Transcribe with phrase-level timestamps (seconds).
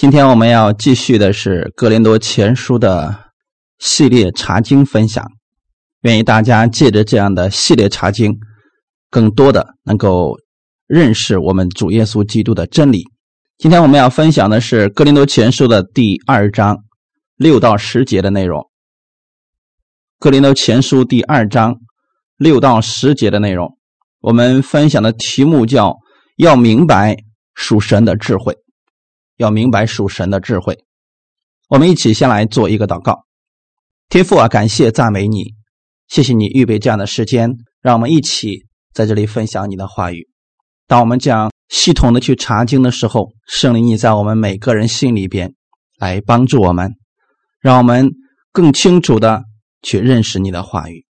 [0.00, 3.32] 今天我们要继续的是《格林多前书》的
[3.80, 5.30] 系列查经分享，
[6.00, 8.38] 愿意大家借着这样的系列查经，
[9.10, 10.38] 更多的能够
[10.86, 13.04] 认识我们主耶稣基督的真理。
[13.58, 16.78] 今天我们要分享的是《格林多前书》的第二章
[17.36, 18.62] 六到十节的内容，
[20.18, 21.76] 《格林多前书》第二章
[22.38, 23.76] 六到十节的内容，
[24.22, 25.98] 我们分享的题目叫
[26.40, 27.18] “要明白
[27.54, 28.56] 属神的智慧”。
[29.40, 30.84] 要明白属神的智慧，
[31.70, 33.24] 我们一起先来做一个祷告。
[34.10, 35.54] 天父啊，感谢赞美你，
[36.08, 37.50] 谢谢你预备这样的时间，
[37.80, 40.28] 让我们一起在这里分享你的话语。
[40.86, 45.54] 当我们这样系统的去查经的时候，圣灵你在我们每个人心里边
[45.98, 46.92] 来帮助我们，
[47.62, 48.10] 让我们
[48.52, 49.44] 更清楚的
[49.80, 51.06] 去认识你的话语，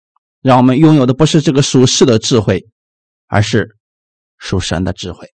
[0.41, 2.65] 让我们拥有的不是这个属世的智慧，
[3.27, 3.77] 而是
[4.39, 5.27] 属神的智慧。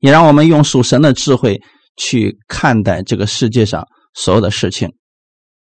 [0.00, 1.60] 也让我们用属神的智慧
[1.96, 4.92] 去看待这个世界上所有的事情，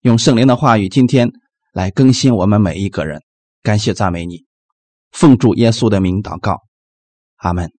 [0.02, 1.30] 用圣灵的话语，今天
[1.72, 3.20] 来更新我们每一个人。
[3.62, 4.44] 感谢赞美你，
[5.10, 6.58] 奉主耶稣的名祷告，
[7.36, 7.70] 阿门。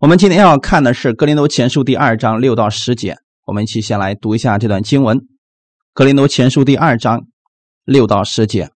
[0.00, 5.18] 我们今天要看的是《格林多前书》第二章六到十节，我们一起先来读一下这段经文，
[5.94, 7.22] 《格林多前书》第二章
[7.84, 8.70] 六到十节。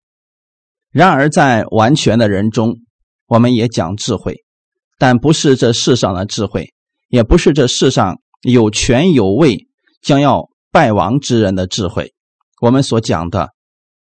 [0.91, 2.77] 然而，在完全的人中，
[3.27, 4.43] 我们也讲智慧。
[4.99, 6.73] 但不是这世上的智慧，
[7.09, 9.67] 也不是这世上有权有位
[10.03, 12.15] 将要败亡之人的智慧。
[12.61, 13.51] 我们所讲的，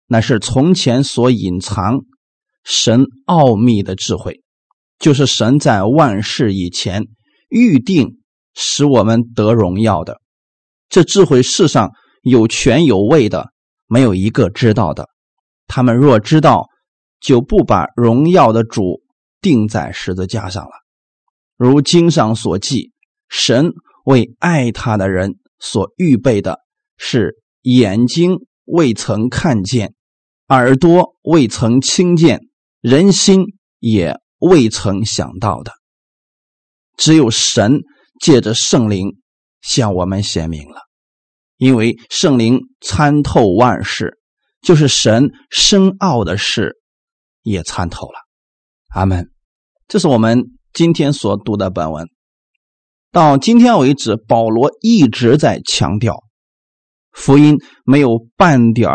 [0.07, 2.01] 乃是从前所隐藏
[2.65, 4.43] 神奥秘的智慧，
[4.99, 7.05] 就是神在万事以前
[7.49, 8.19] 预定
[8.55, 10.21] 使我们得荣耀的。
[10.89, 13.51] 这智慧世上有权有位的，
[13.87, 15.09] 没有一个知道的。
[15.67, 16.67] 他们若知道，
[17.21, 19.01] 就不把荣耀的主
[19.41, 20.71] 钉在十字架上了。
[21.57, 22.90] 如经上所记，
[23.31, 23.73] 神
[24.05, 26.59] 为爱他的人所预备的
[26.99, 29.95] 是眼睛未曾看见，
[30.49, 32.41] 耳朵未曾听见，
[32.81, 33.45] 人心
[33.79, 35.73] 也未曾想到的。
[36.97, 37.81] 只有神
[38.21, 39.17] 借着圣灵
[39.63, 40.81] 向我们显明了，
[41.57, 44.19] 因为圣灵参透万事，
[44.61, 46.77] 就是神深奥的事
[47.43, 48.19] 也参透了。
[48.89, 49.31] 阿门。
[49.89, 50.45] 这是我们。
[50.73, 52.09] 今天所读的本文，
[53.13, 56.23] 到今天为止，保罗一直在强调，
[57.11, 58.89] 福音没有半点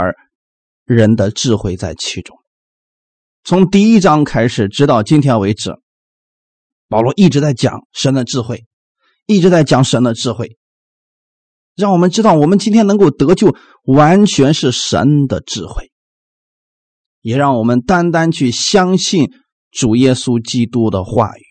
[0.85, 2.37] 人的智慧在其中。
[3.43, 5.75] 从第一章开始，直到今天为止，
[6.87, 8.65] 保罗一直在讲神的智慧，
[9.25, 10.57] 一直在讲神的智慧，
[11.75, 13.53] 让我们知道，我们今天能够得救，
[13.83, 15.91] 完全是神的智慧，
[17.19, 19.29] 也让我们单单去相信
[19.71, 21.44] 主耶稣基督的话语。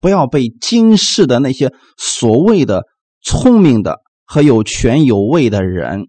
[0.00, 2.84] 不要被今世的那些所谓的
[3.22, 6.08] 聪明的和有权有位的人，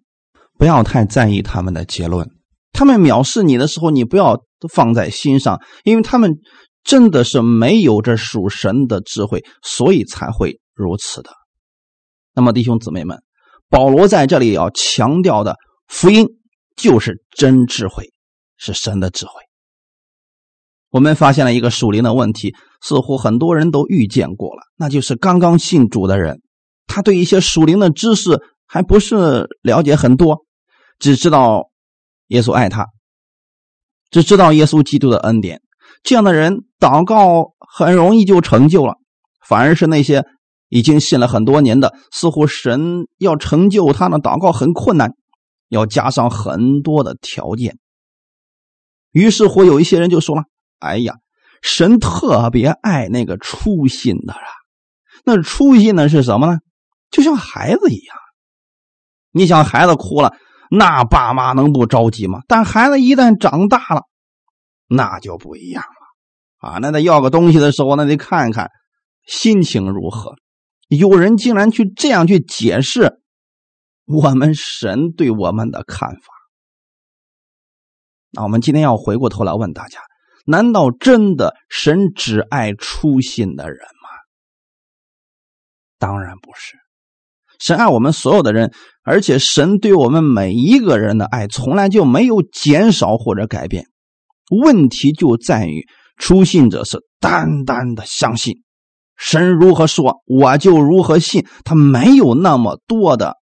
[0.58, 2.30] 不要太在意他们的结论。
[2.74, 4.40] 他们藐视你的时候，你不要
[4.72, 6.36] 放在心上，因为他们
[6.84, 11.32] 真的是没有这属神的智慧，所以才会如此的。
[12.36, 13.24] 那么，弟兄姊妹们，
[13.70, 15.56] 保罗在这里要强调的
[15.88, 16.28] 福音
[16.76, 18.12] 就是真智慧，
[18.58, 19.32] 是神的智慧。
[20.98, 26.42] 我们发现了一个属灵的问题，似乎很多人都遇见过了，那就是刚刚信主的人，
[26.88, 30.40] 他对一些属灵的知识还不是了解很多，
[30.98, 31.70] 只知道
[32.30, 32.88] 耶稣爱他，
[34.10, 35.62] 只知道耶稣基督的恩典。
[36.02, 38.96] 这样的人祷告很容易就成就了，
[39.48, 40.26] 反而是那些
[40.70, 45.12] 已经信了很多年的，似乎神要成就他的祷告很困难，
[45.70, 47.78] 要加上很多的条件。
[49.12, 50.42] 于是乎，有一些人就说了。
[50.80, 51.16] 哎呀，
[51.62, 54.40] 神特别爱那个粗心的啊！
[55.26, 56.60] 那粗心的是什么呢？
[57.10, 58.18] 就像孩子一样。
[59.32, 60.36] 你想，孩子哭了，
[60.70, 62.42] 那爸妈能不着急吗？
[62.48, 64.04] 但孩子一旦长大了，
[64.88, 66.78] 那就不一样了啊！
[66.80, 68.70] 那得要个东西的时候，那得看看
[69.26, 70.36] 心情如何。
[70.88, 73.20] 有人竟然去这样去解释
[74.06, 76.22] 我们神对我们的看法。
[78.32, 80.00] 那我们今天要回过头来问大家。
[80.50, 84.08] 难道真的神只爱粗心的人吗？
[86.00, 86.78] 当然不是，
[87.60, 88.74] 神爱我们所有的人，
[89.04, 93.88] 而且神对我们每一个人的爱从来就没有减少或者改变。
[94.50, 95.86] 问题就在于
[96.16, 98.64] 初信者是单单的相信
[99.18, 103.36] 神如何说，我就如何信，他没有那么多的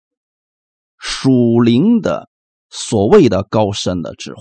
[0.98, 2.30] 属灵的
[2.70, 4.40] 所谓的高深的智慧，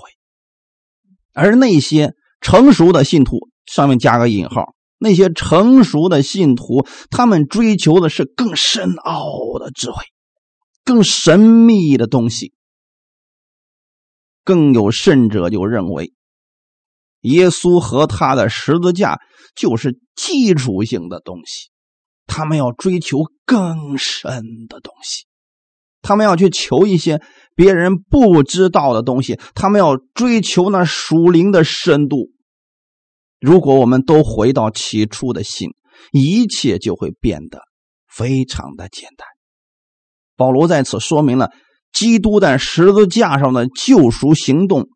[1.34, 2.14] 而那些。
[2.42, 10.04] 成熟的信徒上面加个引号，那些成熟的信徒，他们追求的是更深奥的智慧，
[10.84, 12.52] 更神秘的东西。
[14.44, 16.12] 更有甚者就认为，
[17.20, 19.20] 耶稣和他的十字架
[19.54, 21.70] 就是基础性的东西，
[22.26, 25.26] 他们要追求更深的东西，
[26.00, 27.22] 他们要去求一些
[27.54, 32.31] 别人不知道的东西，他们要追求那属灵的深度。
[33.42, 35.70] 如果我们都回到起初的心，
[36.12, 37.60] 一切就会变得
[38.08, 39.26] 非常的简单。
[40.36, 41.50] 保罗在此说明了。
[41.92, 44.88] 基督在十字架上的救赎行动，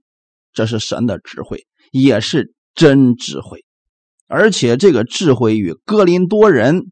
[0.55, 3.67] 这是神的智慧，也是真智慧，
[4.29, 6.85] 而且这个智慧与哥林多人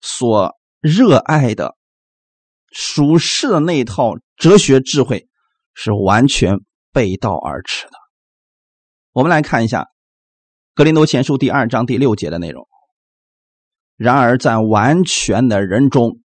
[0.00, 1.74] 所热爱的
[2.70, 5.26] 属世的那套哲学智慧
[5.74, 6.58] 是完全
[6.92, 7.94] 背道而驰的。
[9.10, 9.82] 我们来看一下
[10.78, 12.68] 《格林多前书》第二章第六节的内容。
[13.96, 16.20] 然而，在完全的人中，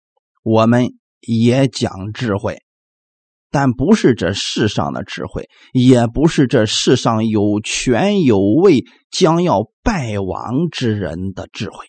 [0.43, 2.61] 我们也讲智慧。
[3.51, 11.87] 但不是这世上的智慧，也不是这世上有权有位将要败亡之人的智慧。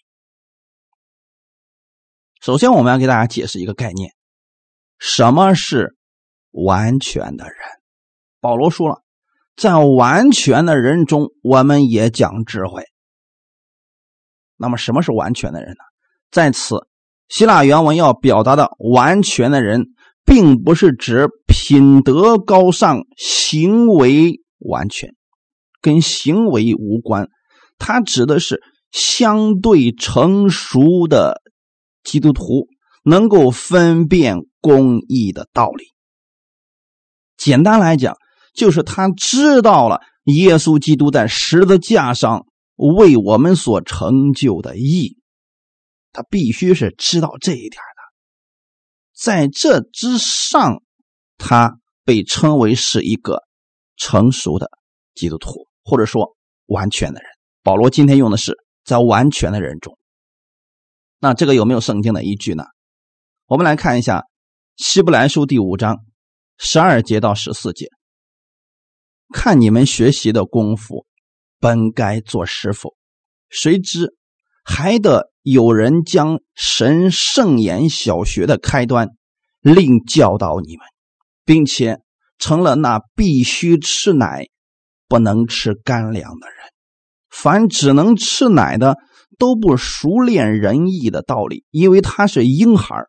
[2.42, 4.14] 首先，我们要给大家解释一个概念：
[5.00, 5.96] 什么是
[6.52, 7.56] 完全的人？
[8.40, 9.02] 保罗说了，
[9.56, 12.84] 在完全的人中，我们也讲智慧。
[14.58, 15.84] 那么，什么是完全的人呢？
[16.32, 16.88] 在此，
[17.28, 19.88] 希腊原文要表达的完全的人。
[20.24, 25.16] 并不是指品德高尚、行为完全，
[25.82, 27.28] 跟行为无关。
[27.80, 28.62] 它指的是
[28.92, 31.42] 相对成熟的
[32.04, 32.68] 基督徒
[33.04, 35.86] 能够分辨公义的道理。
[37.36, 38.16] 简单来讲，
[38.54, 42.46] 就是他知道了耶稣基督在十字架上
[42.76, 45.18] 为我们所成就的义，
[46.12, 48.02] 他必须是知道这一点的。
[49.14, 50.82] 在这之上，
[51.38, 53.44] 他被称为是一个
[53.96, 54.70] 成熟的
[55.14, 57.30] 基督徒，或者说完全的人。
[57.64, 59.98] 保罗今天用的是在完全的人中。
[61.20, 62.64] 那这个有没有圣经的依据呢？
[63.46, 64.20] 我们来看一下
[64.78, 66.00] 《希伯来书》第五章
[66.58, 67.88] 十二节到十四节。
[69.32, 71.06] 看你们学习的功夫，
[71.60, 72.96] 本该做师傅，
[73.50, 74.16] 谁知
[74.64, 75.32] 还得。
[75.44, 79.10] 有人将神圣言小学的开端
[79.60, 80.86] 另教导你们，
[81.44, 81.98] 并且
[82.38, 84.50] 成了那必须吃奶
[85.08, 86.58] 不能吃干粮的人。
[87.32, 88.98] 凡只能吃奶的，
[89.40, 93.08] 都不熟练仁义的道理，因为他是婴孩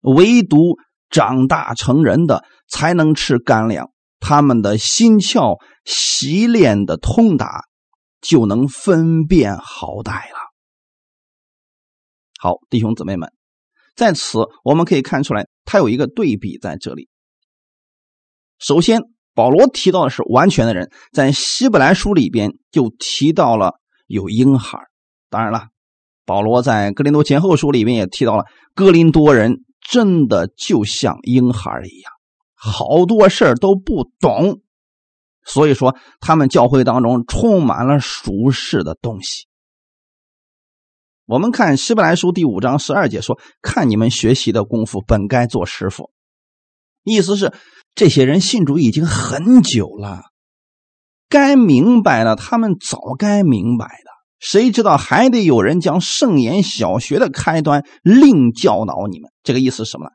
[0.00, 0.78] 唯独
[1.10, 3.91] 长大成人的，才能吃干粮。
[4.22, 7.64] 他们的心窍习练的通达，
[8.20, 10.38] 就能分辨好歹了。
[12.38, 13.32] 好，弟兄姊妹们，
[13.96, 17.08] 在此我们可以看出来，他有一个对比在这里。
[18.58, 19.00] 首先，
[19.34, 23.74] 保罗提到的是完全的人，在希伯来书里边就提到了
[24.06, 24.78] 有婴孩。
[25.30, 25.66] 当然了，
[26.24, 28.44] 保罗在哥林多前后书里边也提到了，
[28.74, 32.11] 哥林多人真的就像婴孩一样，
[32.64, 34.60] 好多事儿都不懂，
[35.44, 39.48] 所以说他们教会当中充满了俗世的东西。
[41.24, 46.12] 我们看《希伯来书》第五章十二节说：“看你们学习的功夫，本该做师傅。”
[47.02, 47.52] 意思是
[47.96, 50.20] 这些人信主已经很久了，
[51.28, 54.10] 该明白了，他们早该明白的。
[54.38, 59.32] 谁知道还得有人将圣言小学的开端另教导你们？
[59.42, 60.12] 这个意思是什么呢？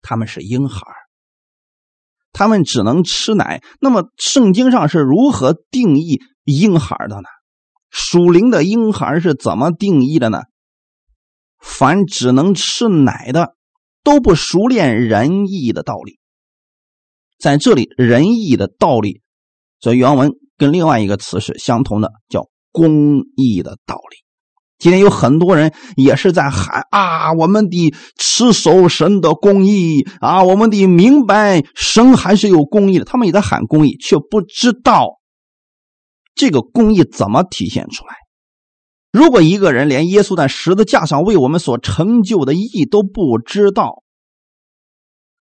[0.00, 0.80] 他们是婴孩，
[2.38, 3.64] 他们只能吃奶。
[3.80, 7.28] 那么圣经上是如何定义婴孩的呢？
[7.90, 10.42] 属灵的婴孩是怎么定义的呢？
[11.58, 13.56] 凡只能吃奶的，
[14.04, 16.20] 都不熟练仁义的道理。
[17.40, 19.20] 在这里，仁义的道理，
[19.80, 24.27] 这原文跟另外一个词是相同的，叫公义的道理。
[24.78, 35.18] 今天有很多人也是在喊啊，我们的持守神的公义啊，我们的明白神还是有公义的，他们也在喊公义，却不知道。
[36.34, 38.14] 这个公义怎么体现出来？
[39.10, 44.04] 如果一个人连耶稣在十字架上为我们所成就的义都不知道，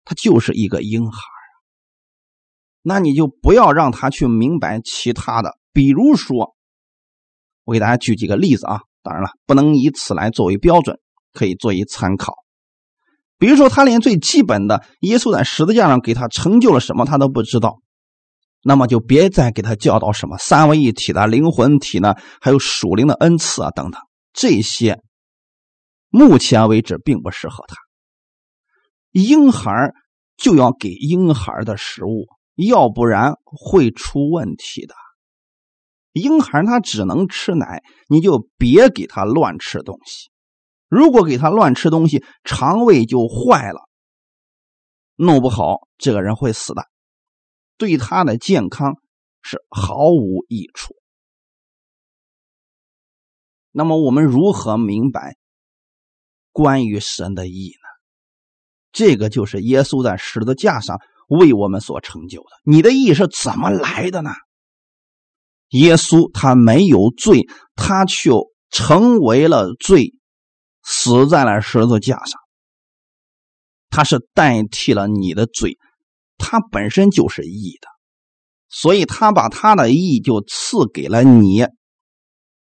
[0.04, 1.20] 他就是一个婴孩
[2.82, 5.58] 那你就不要让他去明白其他的。
[5.74, 6.56] 比如说，
[7.66, 11.00] 我给大家举几个例子啊，当然了，不能以此来作为标准，
[11.32, 12.34] 可以作为参考。
[13.38, 17.80] 比如说，他连最基本的耶稣在十字架上给他成就了什么，他都不知道。
[18.64, 24.02] 那么就别再给他教导什么三位一体的灵魂体呢，还有属灵的恩赐啊等等，
[24.34, 25.00] 这些
[26.10, 27.78] 目前为止并不适合他。
[29.12, 29.94] 婴孩
[30.36, 34.96] 就要给婴孩的食物，要不然会出问题的。
[36.18, 40.30] 婴孩他只能吃奶，你就别给他乱吃东西。
[40.90, 43.90] 如果给他乱吃东西，肠胃就坏了，
[45.16, 46.86] 弄不好这个人会死的，
[47.78, 48.96] 对他的健康
[49.42, 50.96] 是毫无益处。
[53.72, 55.36] 那么我们如何明白
[56.52, 57.88] 关于神的意呢？
[58.92, 62.50] 这个就是耶稣在十字架上为我们所成就的。
[62.64, 64.32] 你的意是怎么来的呢？
[65.70, 67.46] 耶稣他没有罪，
[67.76, 68.32] 他却
[68.70, 70.14] 成为了罪，
[70.84, 72.40] 死在了十字架上。
[73.90, 75.78] 他是代替了你的罪，
[76.38, 77.88] 他本身就是义的，
[78.70, 81.66] 所以他把他的义就赐给了你，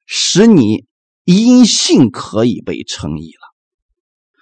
[0.06, 0.86] 使你
[1.26, 3.54] 因信可以被称义了。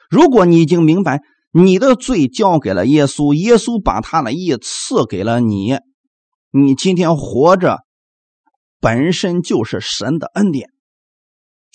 [0.09, 5.79] 如果你已经明白你的罪交给了耶稣，耶稣把他的义赐给了你，
[6.51, 7.79] 你今天活着。
[8.83, 10.67] 本身就是神的恩典，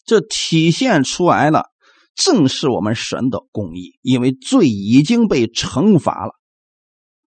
[0.05, 1.71] 这体现出来了，
[2.15, 3.99] 正是我们神的公义。
[4.03, 6.33] 因为罪已经被惩罚了。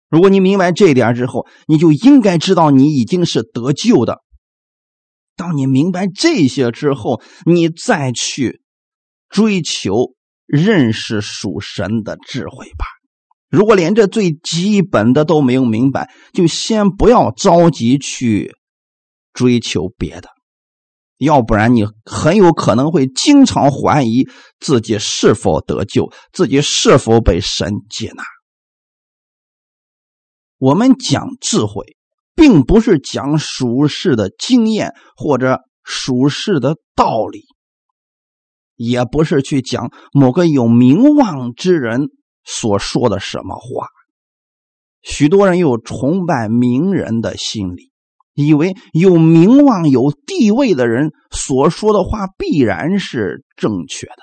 [0.09, 4.17] 如果你明白这一点之后，你就应该知道你已经是得救的。
[5.37, 8.61] 当你明白这些之后，你再去
[9.29, 10.13] 追求
[10.45, 12.83] 认识属神的智慧吧。
[13.49, 18.58] 如果连这最基本的都没有明白，就先不要着急去。
[19.33, 20.29] 追求别的，
[21.17, 24.27] 要不然你很有可能会经常怀疑
[24.59, 28.23] 自己是否得救，自己是否被神接纳。
[30.57, 31.95] 我们讲智慧，
[32.35, 37.45] 并不是讲属世的经验或者属世的道理，
[38.75, 42.09] 也不是去讲某个有名望之人
[42.43, 43.87] 所说的什么话。
[45.01, 47.88] 许多人有崇拜名人的心理。
[48.39, 54.15] 以为有名望、有地位的人所说的话必然是正确的。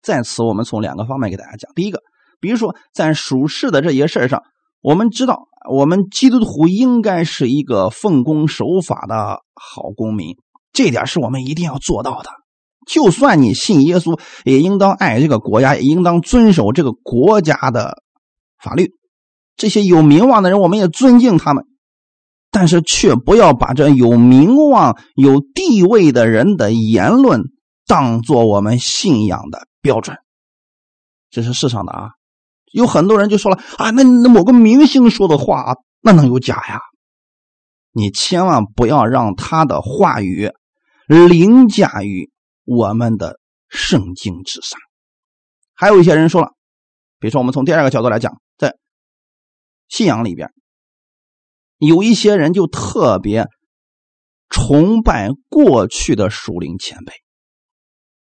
[0.00, 1.72] 在此，我们从两个方面给大家讲。
[1.74, 2.00] 第一个，
[2.40, 4.42] 比如说在属世的这些事上，
[4.80, 10.36] 我们知道，我们基督徒应该是一个奉公守法的好公民，
[10.72, 12.30] 这点是我们一定要做到的。
[12.86, 18.02] 就算你信耶稣，也应当爱这个国家，也应当遵守这个国家的
[18.62, 18.92] 法律。
[19.56, 21.64] 这些有名望的人，我们也尊敬他们。
[22.52, 27.44] 但是却不要把这有名望、有地位的人的言论
[27.86, 30.18] 当做我们信仰的标准。
[31.30, 32.10] 这是世上的啊，
[32.70, 36.80] 有很多人就说了啊，那那某个明星说的话，那能有假呀？
[37.90, 40.52] 你千万不要让他的话语
[41.06, 42.30] 凌驾于
[42.64, 43.40] 我们的
[43.70, 44.78] 圣经之上。
[45.74, 46.48] 还有一些人说了，
[47.18, 48.76] 比如说我们从第二个角度来讲，在
[49.88, 50.52] 信仰里边。
[51.84, 53.48] 有一些人就特别
[54.48, 57.12] 崇拜过去的属灵前辈，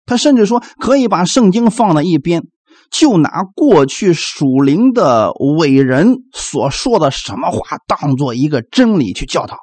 [0.04, 2.42] 他甚至说可以把圣经放在一边，
[2.90, 9.58] 就拿过去属灵的伟人所说的什么话当做一个真理去教导，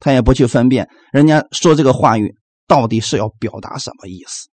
[0.00, 2.34] 他也不去分辨人家说这个话语
[2.66, 4.48] 到底是要表达什么意思，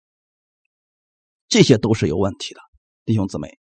[1.47, 2.61] 这些都是有问题的，
[3.05, 3.59] 弟兄姊妹，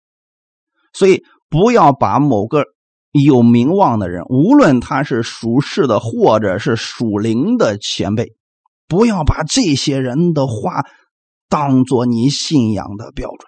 [0.94, 2.64] 所以不要把某个。
[3.12, 8.34] 有名望的人，无论他是属世的或者是属灵的前辈，
[8.88, 10.86] 不要把这些人的话
[11.48, 13.48] 当做你信仰的标准。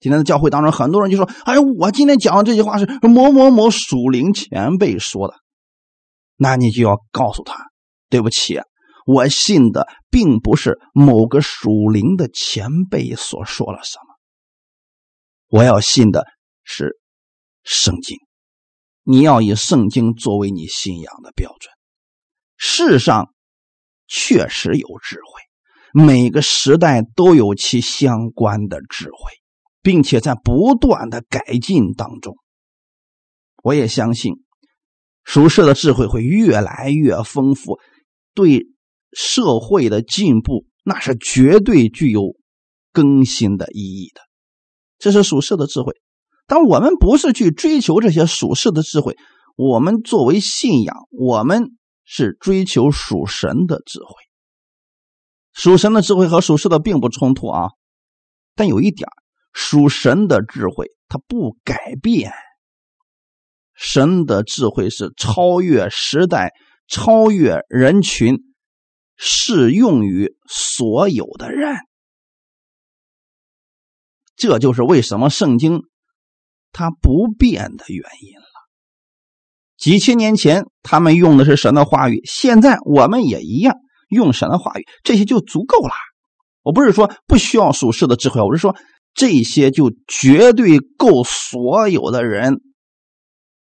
[0.00, 5.34] 今天的教会当中，很多人就说：“哎，我今天讲的这句话是某某某属灵前辈说的。”
[6.36, 7.70] 那你就要告诉他
[8.10, 8.60] ：“对不起，
[9.06, 14.14] 我信的并不是某个属灵的前辈所说了什么，
[15.48, 16.26] 我要信的
[16.64, 16.98] 是
[17.62, 18.18] 圣经。”
[19.04, 21.72] 你要以圣经作为你信仰的标准。
[22.56, 23.34] 世上
[24.06, 29.32] 确实有智慧，每个时代都有其相关的智慧，
[29.82, 32.36] 并且在不断的改进当中。
[33.62, 34.42] 我也相信，
[35.24, 37.78] 属世的智慧会越来越丰富，
[38.34, 38.66] 对
[39.12, 42.36] 社会的进步那是绝对具有
[42.92, 44.20] 更新的意义的。
[44.98, 45.94] 这是属世的智慧。
[46.46, 49.16] 但我们不是去追求这些属世的智慧，
[49.56, 51.70] 我们作为信仰，我们
[52.04, 54.08] 是追求属神的智慧。
[55.52, 57.68] 属神的智慧和属世的并不冲突啊，
[58.54, 59.08] 但有一点，
[59.52, 62.32] 属神的智慧它不改变。
[63.72, 66.52] 神的智慧是超越时代、
[66.86, 68.38] 超越人群，
[69.16, 71.76] 适用于所有的人。
[74.36, 75.82] 这就是为什么圣经
[76.74, 78.44] 它不变的原因了。
[79.78, 83.76] 几千年前他们用的是神的话语，现在我们也一样
[84.08, 85.94] 用神的话语，这些就足够了。
[86.62, 88.76] 我不是说不需要属世的智慧，我是说
[89.14, 92.60] 这些就绝对够所有的人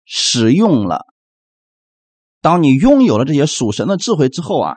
[0.06, 1.06] 使用了。
[2.42, 4.76] 当你拥有了这些属神的智慧之后啊，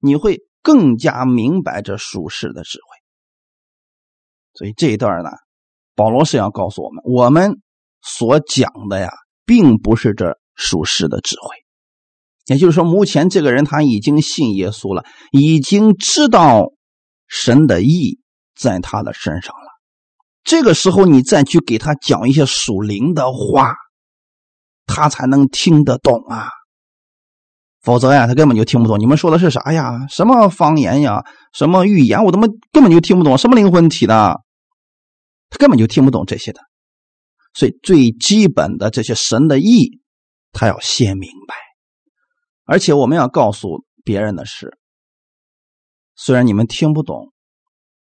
[0.00, 2.84] 你会更加明白这属世的智慧。
[4.54, 5.30] 所以这一段呢，
[5.94, 7.60] 保罗是要告诉我们，我们
[8.02, 9.10] 所讲的呀，
[9.44, 11.56] 并不是这属世的智慧。
[12.46, 16.72] 也就是说，目前这个人他已经信耶稣了，已经知道
[17.26, 18.18] 神的意
[18.54, 19.70] 在他的身上了。
[20.42, 23.74] 这个时候，你再去给他讲一些属灵的话，
[24.84, 26.48] 他才能听得懂啊。
[27.80, 30.06] 否则呀，他根本就听不懂你们说的是啥呀？
[30.10, 31.24] 什么方言呀？
[31.54, 32.22] 什么预言？
[32.24, 33.38] 我他妈根本就听不懂。
[33.38, 34.40] 什么灵魂体的？
[35.50, 36.60] 他根本就听不懂这些的，
[37.52, 40.00] 所以最基本的这些神的意义，
[40.52, 41.54] 他要先明白。
[42.64, 44.76] 而且我们要告诉别人的是，
[46.16, 47.32] 虽然你们听不懂，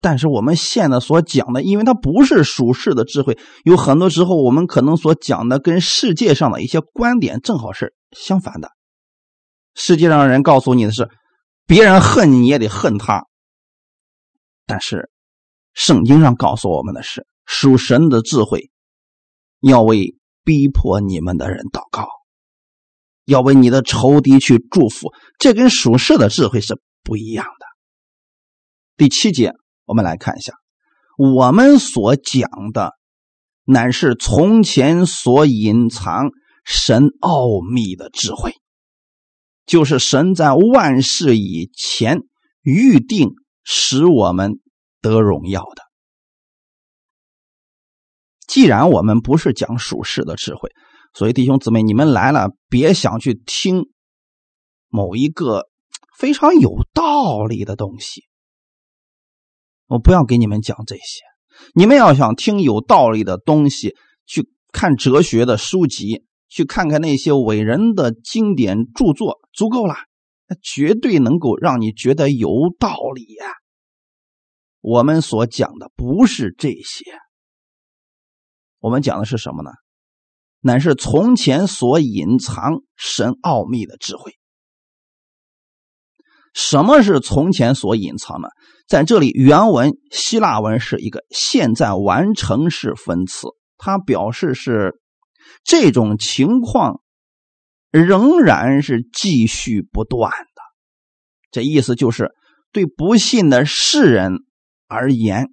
[0.01, 8.71] 但是我们现在所讲的，因为它不是属世的智慧，有很多时候我们可能所讲的跟世界上的一些观点正好是相反的。
[9.75, 11.09] 世界上人告诉你的是，
[11.67, 13.27] 别人恨你，你也得恨他，
[14.67, 15.11] 但是。
[15.75, 18.71] 圣经上告诉我们的是，属神的智慧，
[19.61, 20.15] 要为
[20.45, 22.07] 逼迫你们的人祷告，
[23.25, 27.67] 要为你的仇敌去祝福，这跟属世的智慧是不一样的。
[28.97, 29.53] 第七节，
[29.85, 30.53] 我们来看一下，
[31.19, 32.93] 我们所讲的，
[33.65, 36.31] 乃是从前所隐藏
[36.65, 38.55] 神奥秘的智慧，
[39.67, 42.21] 就是神在万事以前
[42.63, 43.31] 预定，
[43.65, 44.61] 使我们。
[45.11, 45.83] 得荣耀的。
[48.47, 50.71] 既然我们不是讲属世的智慧，
[51.13, 53.91] 所以弟兄姊妹，你们来了，别想去听
[54.89, 55.69] 某一个
[56.17, 58.25] 非常有道理的东西。
[59.87, 61.23] 我不要给你们讲这些。
[61.75, 63.95] 你们要想听有道理的东西，
[64.27, 69.95] 去看哲学的书籍，去看看那些伟人的经典著作，足够了。
[70.47, 73.47] 那绝对能够让你觉得有道理呀。
[74.85, 77.05] 我们所讲的不是这些，
[78.81, 79.71] 我们讲的是什么呢？
[80.61, 84.35] 乃是从前所隐藏神奥秘的智慧。
[86.53, 88.51] 什么是从前所隐藏的？
[88.87, 93.47] 在这里，原文希腊文是一个现在完成式分词，
[93.79, 95.01] 它表示是
[95.65, 97.01] 这种情况
[97.91, 100.63] 仍然是继续不断的。
[101.51, 102.33] 这意思就是
[102.71, 104.41] 对不信的世人。
[104.95, 105.53] 而言，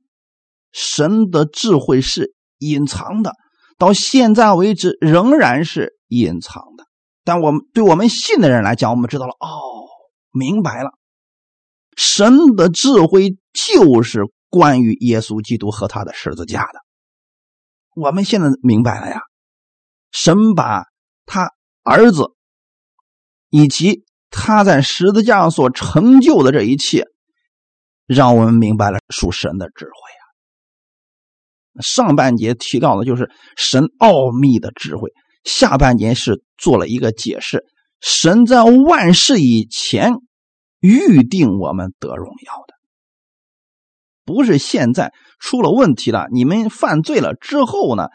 [0.72, 3.34] 神的智慧是隐藏的，
[3.78, 6.86] 到现在为止仍然是隐藏的。
[7.24, 9.88] 但我们对我们信的人来讲，我们知道了，哦，
[10.32, 10.92] 明白了，
[11.98, 16.80] 神的智慧就是关于耶稣基督和他的十字架的。
[17.96, 19.22] 我们现在明白了呀，
[20.12, 20.86] 神把
[21.26, 21.52] 他
[21.84, 22.34] 儿子
[23.50, 27.06] 以及他在十字架上所成就的这一切。
[28.14, 29.92] 让我们明白了属神的智慧
[31.80, 31.80] 啊！
[31.82, 35.14] 上半节提到的就是神奥秘的智慧，
[35.46, 37.64] 下半节是做了一个解释：
[38.02, 40.12] 神在万事以前
[40.82, 42.74] 预定我们得荣耀的，
[44.26, 48.10] 不是现在出了问题了，你们犯罪了之后呢，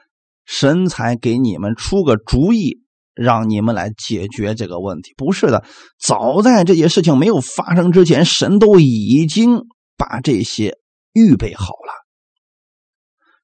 [0.45, 2.83] 神才给你们出个主意，
[3.15, 5.15] 让你们来解决这个问题。
[5.17, 5.65] 不是的，
[5.99, 9.63] 早在这些事情没有发生之前，神都已经。
[9.97, 10.79] 把这些
[11.13, 11.93] 预备好了，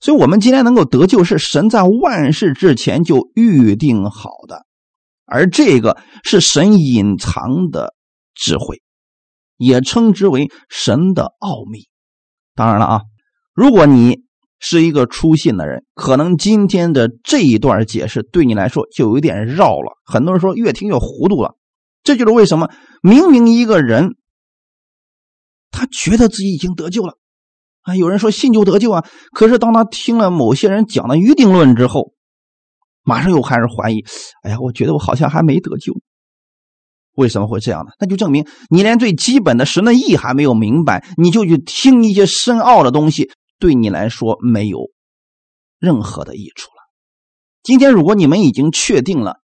[0.01, 4.67] 所以，我们今天能够得救，是神在万事之前就预定好的，
[5.25, 7.95] 而这个是神隐藏的
[8.35, 8.83] 智慧，
[9.57, 11.89] 也称之为神的奥秘。
[12.55, 13.01] 当然了啊，
[13.55, 14.19] 如果你
[14.59, 19.99] 是一个初信的人，可能今天的这一段解释对你来说就有点绕了。
[20.05, 21.57] 很多人说越听越糊涂了，
[22.03, 22.71] 这就是为什么
[23.03, 24.17] 明明一个人。
[25.73, 27.19] 他觉得自己已经得救了，
[27.81, 32.13] 啊，有人说信就得救啊，可是当他听了某些人讲的预定论之后，
[33.03, 34.05] 马上又开始怀疑，
[34.45, 35.93] 哎呀，我觉得我好像还没得救，
[37.15, 37.93] 为什么会这样呢？
[37.99, 44.91] 那就证明你连最基本的神的意还没有明白，你就去听一些深奥的东西，对你来说没有
[45.79, 46.83] 任何的益处了。
[47.63, 49.41] 今天如果你们已经确定了，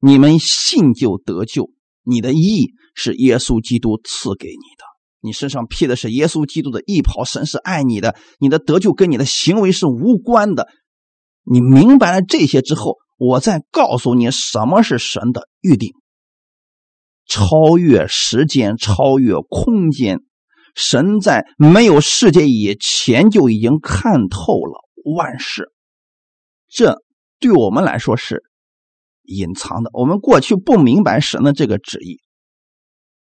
[0.00, 1.70] 你们信就得救，
[2.02, 4.84] 你的义是耶稣基督赐给你的，
[5.26, 10.68] 你身上披的是耶稣基督的义袍，神是爱你的，你的得救跟你的行为是无关的。
[11.42, 15.92] 你明白了这些之后，我再告诉你什么是神的预定，
[17.26, 20.20] 超越时间，超越空间。
[20.74, 24.80] 神在没有世界以前就已经看透了
[25.16, 25.70] 万事，
[26.68, 27.02] 这
[27.40, 28.42] 对我们来说是
[29.22, 29.90] 隐藏的。
[29.94, 32.20] 我们过去不明白神的这个旨意，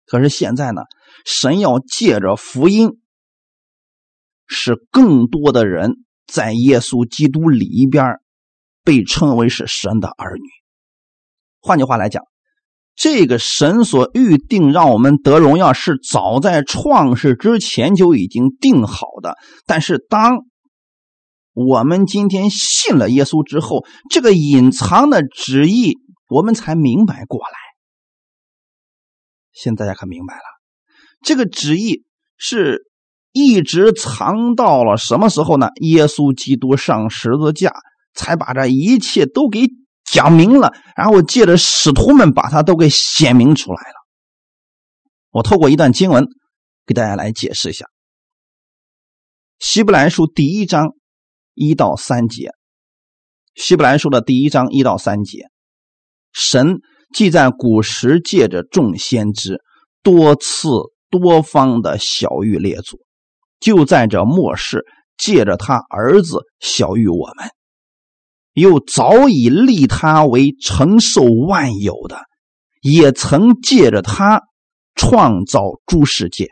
[0.09, 0.81] 可是现在呢，
[1.25, 2.89] 神要借着福音，
[4.47, 5.93] 使更多的人。
[6.31, 8.05] 在耶稣基督里边，
[8.83, 10.43] 被称为是神的儿女。
[11.59, 12.21] 换句话来讲，
[12.95, 19.37] 这个神所预定让我们得荣耀，是早在创世之前就已经定好的。
[19.65, 20.41] 但是，当
[21.53, 25.97] 我们今天信了耶稣之后，这个隐藏的旨意，
[26.29, 27.68] 我们才明白过来。
[29.59, 30.41] 现在大家可明白了，
[31.21, 32.05] 这个旨意
[32.37, 32.87] 是。
[33.31, 35.67] 一直藏到了什么时候呢？
[35.81, 37.71] 耶稣基督上十字架，
[38.15, 39.67] 才把这一切都给
[40.03, 43.93] 讲明了，然后借着使徒们把它都给显明出来了。
[45.29, 46.25] 我透过一段经文
[46.87, 47.85] 给大家来解释一下，
[49.59, 50.95] 《希伯来书》第一章
[51.53, 52.47] 一到三节，
[53.53, 55.51] 《希伯来书》的第一章一到三节，
[56.33, 56.79] 神
[57.13, 59.61] 既在古时借着众先知
[60.03, 60.69] 多次
[61.09, 62.99] 多方的小玉列祖。
[63.59, 64.85] 就在这末世，
[65.17, 67.49] 借着他儿子小玉我们，
[68.53, 72.21] 又早已立他为承受万有的，
[72.81, 74.43] 也曾借着他
[74.95, 76.47] 创造诸世界。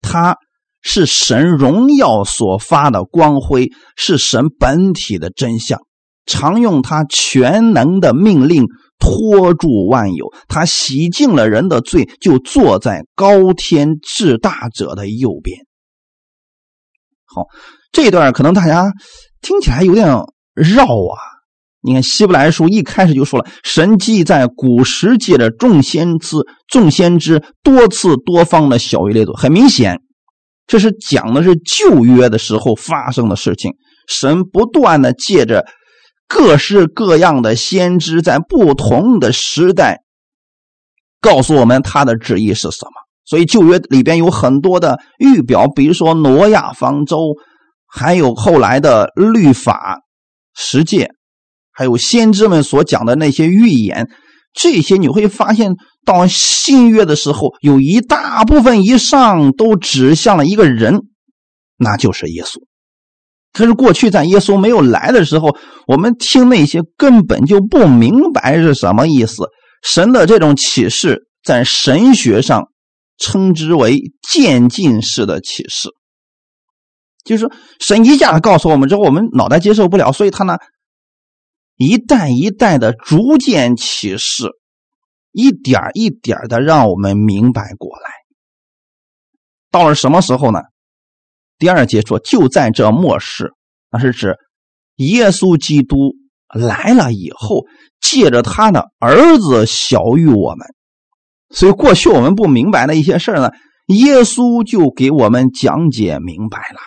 [0.00, 0.38] 他
[0.82, 5.80] 是神荣耀所发的光辉，是神本体的真相，
[6.26, 8.66] 常用他全能的命令
[9.00, 10.32] 托住万有。
[10.46, 15.58] 他洗净了人的罪，就坐在高天至大者的右边。
[17.24, 17.46] 好，
[17.90, 18.92] 这段可能大家
[19.40, 20.06] 听起来有点
[20.54, 21.18] 绕啊。
[21.82, 26.36] 你看《希伯来书》一开始就说了，神既在古时借着众先知、
[26.68, 29.98] 众先知多次多方的小于列祖，很明显，
[30.66, 33.72] 这是讲的是旧约的时候发生的事情。
[34.06, 35.64] 神不断的借着
[36.32, 40.02] 各式各样的先知，在不同的时代，
[41.20, 42.92] 告诉我们他的旨意是什么。
[43.24, 47.34] 所以旧约里边有很多的预表，比如说挪亚方舟，
[47.84, 50.02] 还有后来的律法、
[50.54, 51.10] 十诫，
[51.72, 54.08] 还有先知们所讲的那些预言，
[54.52, 61.00] 这些你会发现，到新约的时候，有一大部分以上都指向了一个人，
[61.76, 62.69] 那就是耶稣。
[63.52, 69.44] 可是过去在耶稣没有来的时候，我们听那些根本就不明白是什么意思。
[69.82, 72.68] 神的这种启示在神学上。
[73.22, 75.90] 称之为渐进式的启示，
[77.22, 80.56] 就是神一下子告诉我们之后，我们脑袋接受不了，所以他呢
[81.76, 84.46] 一代一代的逐渐启示，
[85.32, 88.10] 一点一点的让我们明白过来。
[89.70, 90.60] 到了什么时候呢？
[91.60, 93.52] 第二节说，就在这末世，
[93.92, 94.36] 那是指
[94.96, 96.14] 耶稣基督
[96.48, 97.66] 来了以后，
[98.00, 100.66] 借着他的儿子小于我们。
[101.50, 103.50] 所以，过去我们不明白的一些事呢，
[103.88, 106.80] 耶稣就给我们讲解明白了。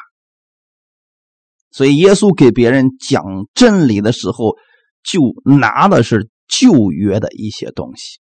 [1.70, 4.56] 所以，耶稣给别人讲真理的时候，
[5.04, 8.20] 就拿的是旧约的一些东西，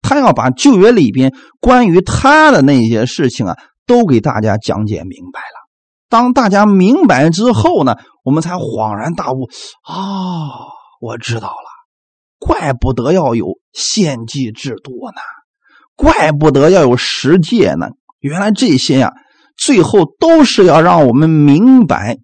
[0.00, 5.67] 他要把旧约里边关于他的那些事情啊，都给大家讲解明白了。
[6.08, 9.48] 当大家明白之后呢，我们才恍然大悟
[9.82, 9.96] 啊，
[11.00, 11.68] 我知道了，
[12.38, 15.20] 怪不得要有献祭制度呢。
[15.94, 17.88] 怪不得要有十诫呢！
[18.20, 19.12] 原来这些呀，
[19.56, 22.18] 最后都是要让我们明白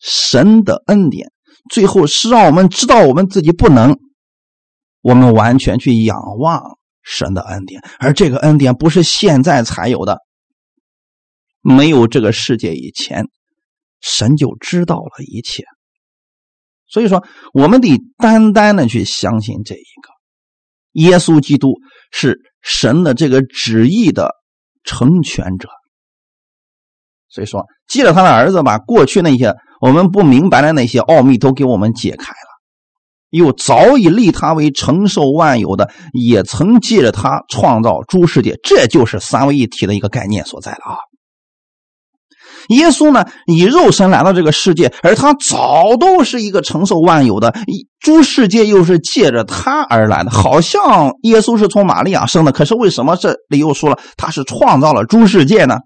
[0.00, 1.30] 神的恩典，
[1.70, 3.98] 最后是让我们知道我们自己不能，
[5.02, 10.20] 我们完全去仰望神的恩典，而这个恩典不是现在才有的，
[11.66, 13.26] 没有这个世界以前，
[14.00, 15.64] 神就知道了一切。
[16.86, 20.10] 所以说，我们得单单的去相信这一个
[20.92, 21.74] 耶稣基督
[22.10, 22.40] 是。
[22.68, 24.34] 神的这个旨意的
[24.82, 25.68] 成全者，
[27.28, 32.48] 所以说，借着他的儿子，把过去那些我们不明白的那些奥秘都给我们解开了，
[33.30, 40.98] 又早已立他为承受万有的，也曾借着他创造诸世界，这就是三位一体的一个概念所在了啊。
[42.68, 47.54] 耶稣呢，以肉身来到这个世界，而他早都是一个承受万有的，
[48.00, 50.30] 诸世界又是借着他而来的。
[50.30, 55.78] 好像耶稣是从玛利亚生的，可是为什么这里又说了他是创造了诸世界呢？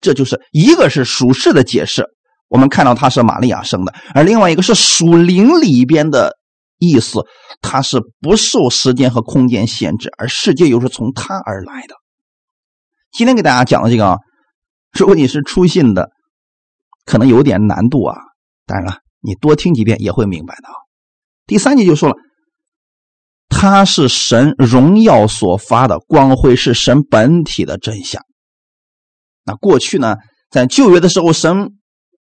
[0.00, 2.04] 这就是一个是属世的解释，
[2.48, 6.32] 我们看到他是玛利亚生的，而另外一个是属灵里边的
[6.78, 7.20] 意思，
[7.62, 11.94] 他是不受时间和空间限制，而世界又是从他而来的。
[13.12, 14.16] 今天给大家讲的这个啊。
[14.98, 16.08] 如果你是初信的，
[17.06, 18.14] 可能有点难度啊。
[18.66, 20.68] 当然了，你多听几遍也会明白的。
[21.46, 22.16] 第三节就说了，
[23.48, 28.22] 他是神荣耀所发的光辉，是神本体的真相。
[29.44, 30.16] 那过去呢，
[30.50, 31.70] 在旧约的时候，神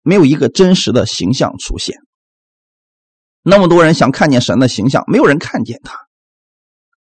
[0.03, 1.97] 没有一个真实的形象出现，
[3.43, 5.99] 那么多人想看见神的形象，没有人看见他。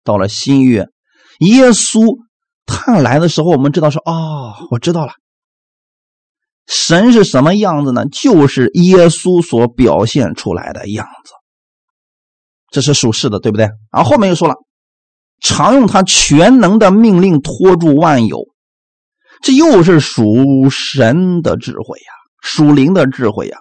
[0.03, 0.89] 到了新约，
[1.39, 2.19] 耶稣
[2.67, 5.13] 他来的时候，我们知道说，哦，我知道了。
[6.73, 8.05] 神是什么样子呢？
[8.13, 11.33] 就是耶稣所表现出来的样子，
[12.71, 13.69] 这是属实的，对不对？
[13.93, 14.55] 然后后面又说了，
[15.43, 18.39] 常用他全能的命令托住万有，
[19.43, 23.59] 这又是属神的智慧呀，属灵的智慧呀。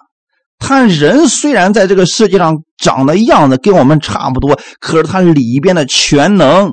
[0.60, 6.70] 他人虽然在这个世界上长的样子跟我们差不多，可是他里边的全能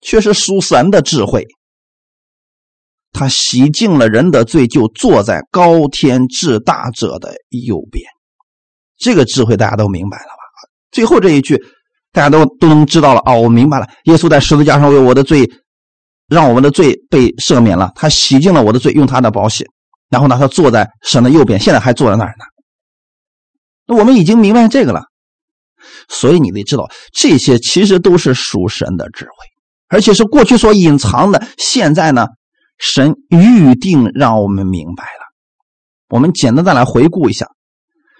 [0.00, 1.48] 却是属神的智慧。
[3.12, 8.04] 他洗净了人的罪，就坐在高天至大者的右边。
[8.96, 10.68] 这个智慧大家都明白了吧？
[10.92, 11.56] 最后这一句，
[12.12, 13.34] 大家都都能知道了啊！
[13.34, 15.50] 我明白了，耶稣在十字架上为我的罪，
[16.28, 17.90] 让我们的罪被赦免了。
[17.94, 19.66] 他洗净了我的罪，用他的宝血。
[20.08, 22.44] 然后呢，他坐在神的右边，现在还坐在那儿呢。
[23.86, 25.02] 那我们已经明白这个了，
[26.08, 29.32] 所以你得知道，这些其实都是属神的智慧，
[29.88, 31.46] 而且是过去所隐藏的。
[31.56, 32.26] 现在呢？
[32.80, 35.20] 神预定让我们明白了。
[36.08, 37.46] 我们简单的来回顾一下，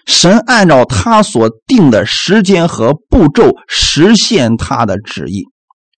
[0.07, 5.47] 神按照他所定的时间和步骤实现他的旨意，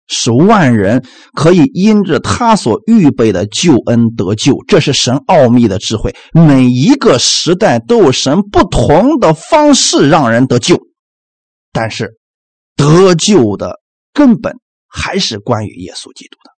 [0.08, 4.58] 使万人可以因着他所预备的救恩得救。
[4.68, 6.16] 这是神奥秘的智慧。
[6.32, 10.80] 每一个时代都有神不同的方式让人得救，
[11.74, 12.14] 但是
[12.76, 13.80] 得救的
[14.14, 14.54] 根本
[14.88, 16.51] 还是关于耶稣基督的。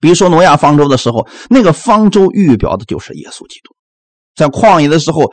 [0.00, 3.74] 比如说挪亚方舟的时候，那个方舟预表的就是耶稣基督；
[4.34, 5.32] 在旷野的时候，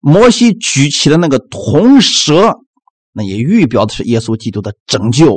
[0.00, 2.56] 摩西举起的那个铜蛇，
[3.12, 5.36] 那也预表的是耶稣基督的拯救。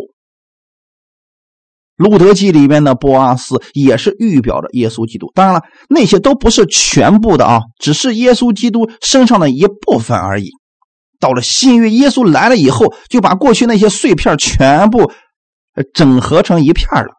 [1.95, 5.31] 路德记里面的波阿斯也是预表着耶稣基督。
[5.35, 10.49] 当然了，那些都不是全部的啊，只是耶稣基督身上的一部分而已。
[11.19, 15.11] 到了新约，耶稣来了以后，就把过去那些碎片全部
[15.93, 17.11] 整合成一片了。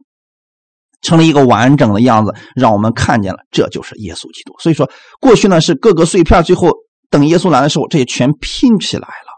[1.05, 4.53] 成了一个完整的样子，让我们看见了，这就是耶稣基督。
[4.59, 4.91] 所以说，
[5.21, 6.73] 过去呢是各个碎片，最后
[7.11, 9.35] 等耶稣来的时候，这些全拼起来了。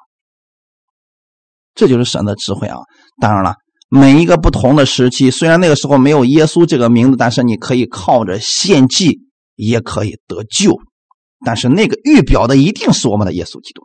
[1.74, 2.78] 这就是神的智慧啊！
[3.20, 3.56] 当然了，
[3.90, 9.18] 每一个不同的时期，虽然那个时候没有耶稣这个名字，但是你可以靠着献祭
[9.56, 10.74] 也可以得救。
[11.44, 13.82] 但是那个预表的一定是我们的耶稣基督。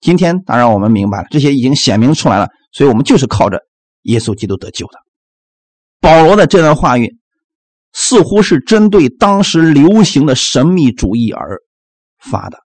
[0.00, 3.60] 今天当然我们明白了，这些已经显明出来了，所以我们就是靠着
[4.04, 4.92] 耶稣基督得救的。
[6.00, 7.16] 保罗的这段话语，
[7.92, 11.58] 似乎是针对当时流行的神秘主义而
[12.18, 12.58] 发的。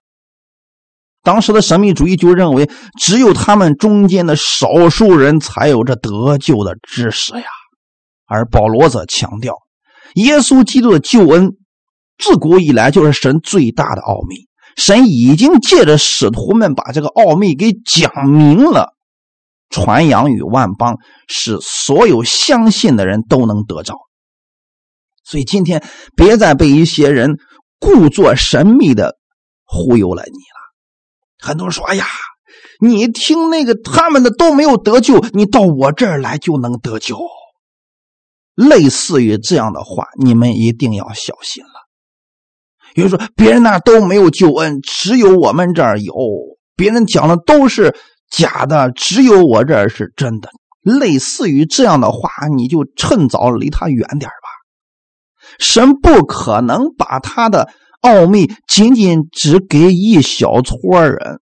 [1.22, 2.68] 当时的神秘主义就认为，
[3.00, 7.46] 只有他们中间的少数人才有着得救的知识呀。
[8.26, 9.54] 而保罗则强调，
[10.14, 11.52] 耶稣基督的救恩
[12.18, 18.94] 自古以来就是神最大的奥秘，神已经借着使徒们把这个奥秘给讲明了。
[19.74, 23.96] 传扬与万邦，使所有相信的人都能得着。
[25.24, 25.84] 所以今天
[26.14, 27.38] 别再被一些人
[27.80, 29.16] 故作神秘的
[29.64, 31.44] 忽悠了你了。
[31.44, 32.06] 很多人说：“哎呀，
[32.78, 37.18] 你听那个他们的都没有得救，你到我这儿来就能得救。”
[38.54, 41.70] 类似于这样的话，你们一定要小心了。
[42.94, 46.14] 有人说别人那都没有救恩，只有我们这儿有。
[46.76, 47.96] 别人讲的都是。
[48.36, 50.48] 假的，只有我这儿是真的。
[50.82, 54.48] 类似于这样的话，你就趁早离他远点吧。
[55.58, 57.70] 神不可能把他的
[58.00, 61.40] 奥秘仅仅只给一小撮人。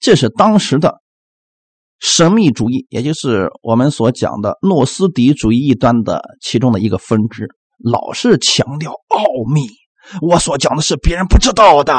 [0.00, 1.00] 这是当时的
[2.00, 9.68] 神秘主义，也就是我们所讲的诺斯底主义一端的其中的一个分支，老是强调奥秘。
[10.20, 11.94] 我所讲的是别人不知道的，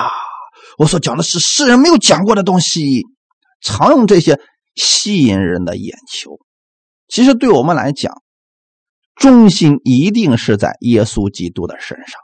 [0.78, 3.04] 我所讲的是世人没有讲过的东西。
[3.64, 4.40] 常用这些
[4.76, 6.38] 吸引人的眼球，
[7.08, 8.22] 其实对我们来讲，
[9.16, 12.20] 中心一定是在耶稣基督的身上。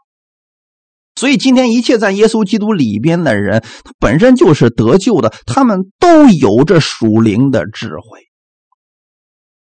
[1.15, 8.27] 所以今天一切在耶稣基督里边的人，他本身就是得救的，他们都有着属灵的智慧。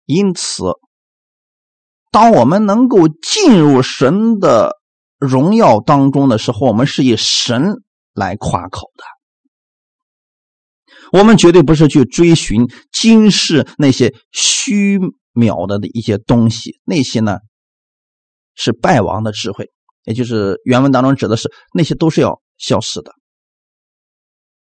[0.05, 0.63] 因此，
[2.11, 4.77] 当我们能够进入神的
[5.19, 7.83] 荣耀当中的时候，我们是以神
[8.15, 9.05] 来夸口的。
[11.13, 14.99] 我们绝对不是去追寻今世那些虚
[15.35, 17.39] 渺的的一些东西，那些呢
[18.55, 19.71] 是败亡的智慧。
[20.05, 23.13] 也就是原文当中指的是那些都是要消失的。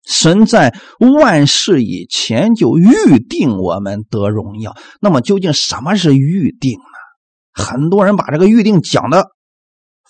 [0.07, 4.75] 神在万事以前就预定我们得荣耀。
[5.03, 6.85] 那么究竟什么是预定呢？
[7.53, 9.33] 很多人把这个预定讲的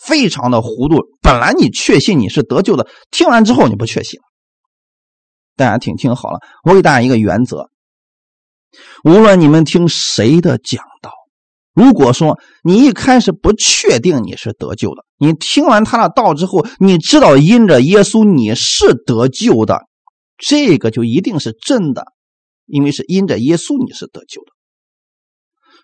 [0.00, 0.98] 非常的糊涂。
[1.20, 4.20] 本来你确信你是得救的，听完之后你不确信。
[5.59, 7.68] 大家听听好了，我给大家一个原则：
[9.03, 11.12] 无论你们听谁的讲道。
[11.75, 19.87] 如果说你一开始不确定你是得救的，你听完他的道之后，你知道因着耶稣你是得救的，
[20.37, 22.05] 这个就一定是真的，
[22.66, 24.53] 因为是因着耶稣你是得救的。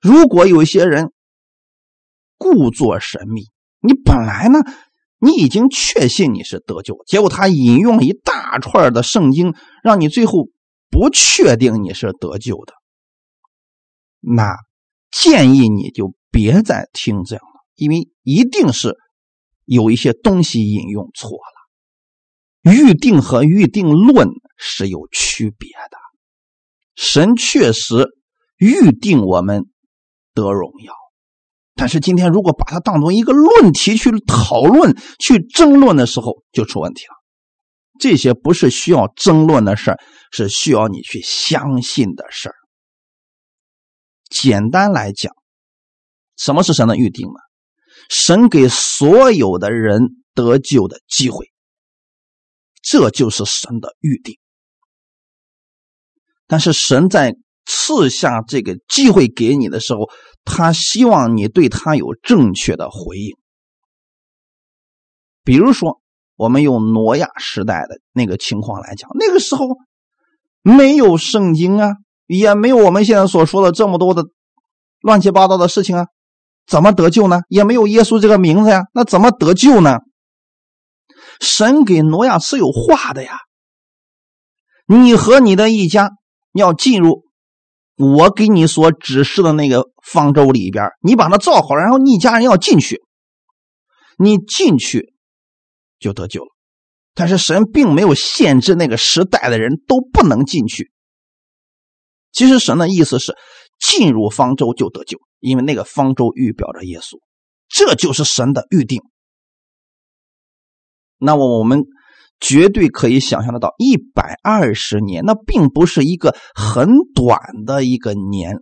[0.03, 1.13] 如果有一些人
[2.39, 4.61] 故作神秘，你本来呢
[5.25, 10.49] 你已经确信你是得救，结果他引用一大串的圣经，让你最后
[10.91, 12.75] 不确定你是得救的，
[14.21, 14.55] 那。
[15.17, 18.97] 建议你就别再听这样的，因为一定是
[19.65, 22.73] 有一些东西引用错了。
[22.73, 25.99] 预定和预定论是有区别的。
[26.97, 28.09] 神确实
[28.57, 29.67] 预定我们
[30.35, 30.95] 得荣耀，
[31.75, 37.15] 但是今天如果把它当做一个论题去讨论、去争论的时候，就出问题了。
[37.99, 39.99] 这些不是需要争论的事儿，
[40.33, 42.55] 是需要你去相信的事儿。
[44.29, 45.33] 简单来讲，
[46.37, 47.35] 什么是神的预定呢？
[48.09, 51.51] 神给所有的人得救的机会，
[52.83, 54.39] 这就是神的预定。
[56.47, 57.35] 但是神在
[57.65, 60.11] 赐下这个机会给你的时候，
[60.45, 63.37] 他希望你对他有正确的回应。
[65.43, 66.01] 比如说，
[66.37, 69.67] 我们用挪亚时代的那个情况来讲，那个时候
[70.63, 71.97] 没有圣经啊。
[72.27, 74.25] 也没有我们现在所说的这么多的
[75.03, 76.07] 乱七八糟的事情啊，
[76.67, 77.43] 怎么得救呢？
[77.51, 79.99] 也没有耶稣这个名字呀，那怎么得救呢？
[81.39, 83.41] 神给挪亚是有话的呀，
[84.87, 86.13] 你和你的一家
[86.55, 87.24] 要进入
[87.97, 93.01] 我给你所指示的那个方舟里边，你把它造好，然后你一家人要进去，
[94.19, 95.15] 你进去
[95.99, 96.49] 就得救了。
[97.15, 100.91] 但是神并没有限制那个时代的人都不能进去。
[102.33, 103.37] 其实神的意思是，
[103.79, 107.19] 进入方舟就得救，因为那个方舟预表着耶稣，
[107.69, 109.03] 这就是神的预定。
[111.19, 111.85] 那么我们
[112.41, 118.57] 绝对可以想象得到，一百二十年，那并不是一个很短的一个年，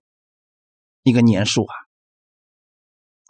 [1.02, 1.74] 一个年数啊。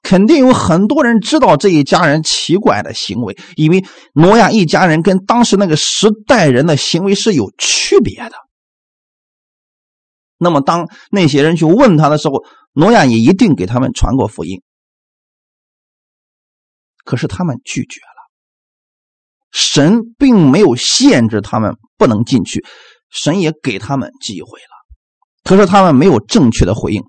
[0.02, 8.32] 肯定有很多人知道这一家人奇怪的行为，因为挪亚一家人跟当时那个时代人的行为是有区别的。
[10.38, 14.60] 那么，当那些人去问他的时候，挪亚也一定给他们传过福音。
[17.04, 18.11] 可是他们拒绝了，
[19.52, 22.64] 神并没有限制他们不能进去，
[23.10, 24.66] 神也给他们机会了。
[25.44, 27.02] 可是他们没有正确的回应，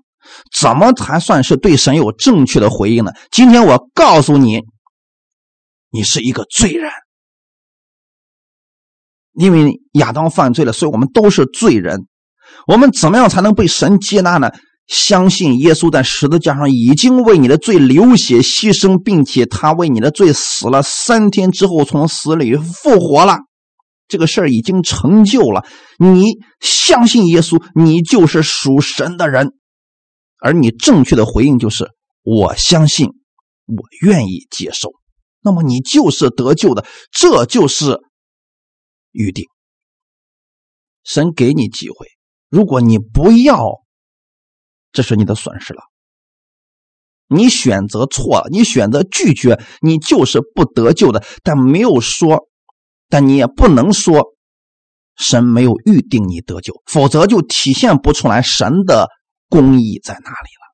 [0.52, 3.12] 怎么才算是对神有正确的回应呢？
[3.30, 4.60] 今天我告诉你，
[5.90, 6.90] 你是一个罪人，
[9.32, 12.06] 因为亚当犯罪了，所以我们都是罪人。
[12.66, 14.50] 我们怎么样才能被神接纳呢？
[14.86, 23.38] 相信耶稣在十字架上已经为你的罪流血牺牲，并且他为你的罪死了三天之后从死里复活了，
[24.08, 25.64] 这个事儿已经成就了。
[25.98, 29.52] 你相信耶稣，你就是属神的人，
[30.38, 31.90] 而你正确的回应就是
[32.22, 33.08] 我相信，
[33.66, 34.90] 我愿意接受，
[35.42, 38.00] 那么你就是得救的，这就是
[39.12, 39.46] 预定。
[41.04, 42.08] 神给你机会。
[42.50, 43.83] 如果你不要，
[44.94, 45.82] 这是你的损失了。
[47.28, 51.22] 你选择错了，你选择拒绝，你就是不得救的。
[51.42, 52.48] 但没有说，
[53.08, 54.34] 但你也不能说，
[55.16, 59.08] 神没有预定你得救，否则就体现不出来神的
[59.48, 60.64] 公义在哪里了。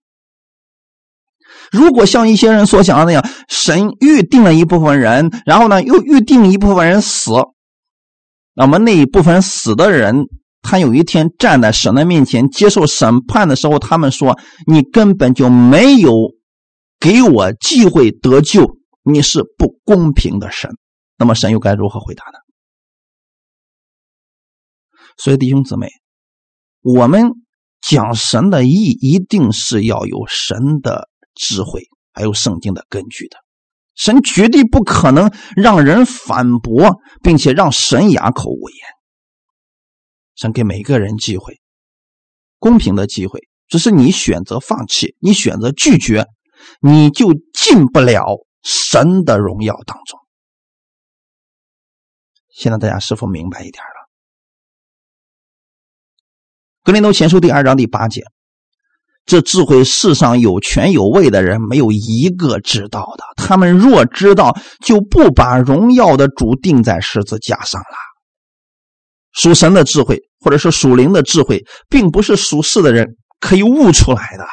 [1.71, 7.31] 如果像一些人所讲的那样，神预定了一部分人，然后呢又预定一部分人死，
[8.55, 10.27] 那么那一部分死的人。
[10.63, 14.39] 他有一天站在神的面前接受审判的时候，他们说
[14.71, 16.13] ：“你根本就没有
[16.99, 20.71] 给我机会得救，你是不公平的神。”
[21.19, 22.39] 那么神又该如何回答呢？
[25.17, 25.89] 所以弟兄姊妹，
[26.83, 27.31] 我们
[27.81, 31.83] 讲神的意，一定是要有神的智慧，
[32.13, 33.37] 还有圣经的根据的。
[33.95, 38.79] 神绝对不可能让人反驳，并且让神哑口无言。
[40.41, 41.61] 神给每个人机会，
[42.59, 46.25] 公平的机会，只是你选择放弃，你选择拒绝，
[46.81, 48.25] 你就进不了
[48.63, 50.19] 神的荣耀当中。
[52.49, 54.09] 现在大家是否明白一点了？
[56.85, 58.23] 格林多前书第二章第八节。
[59.27, 68.10] 这智慧世上有权有位的人没有一个知道的，他们若知道，就不把荣耀的主钉在十字架上了。
[69.33, 74.45] 属神的智慧，或者是属灵的智慧，并不是属世的人可以悟出来的。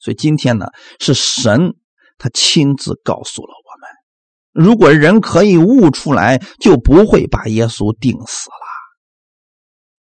[0.00, 0.66] 所以今天呢，
[1.00, 1.74] 是神
[2.18, 8.56] 他亲自告诉了我们：如果人可以悟出来，就不会把耶稣钉死了。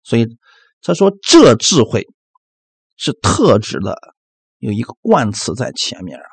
[0.02, 0.38] 所以。
[0.84, 2.08] 他说：“这智慧
[2.96, 3.96] 是特指的，
[4.58, 6.26] 有一个冠词在前面啊。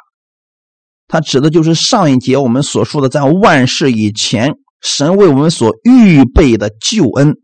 [1.07, 7.35] 它指的就是上一节我们所说的，在万事以前，神为我们所预备的救恩，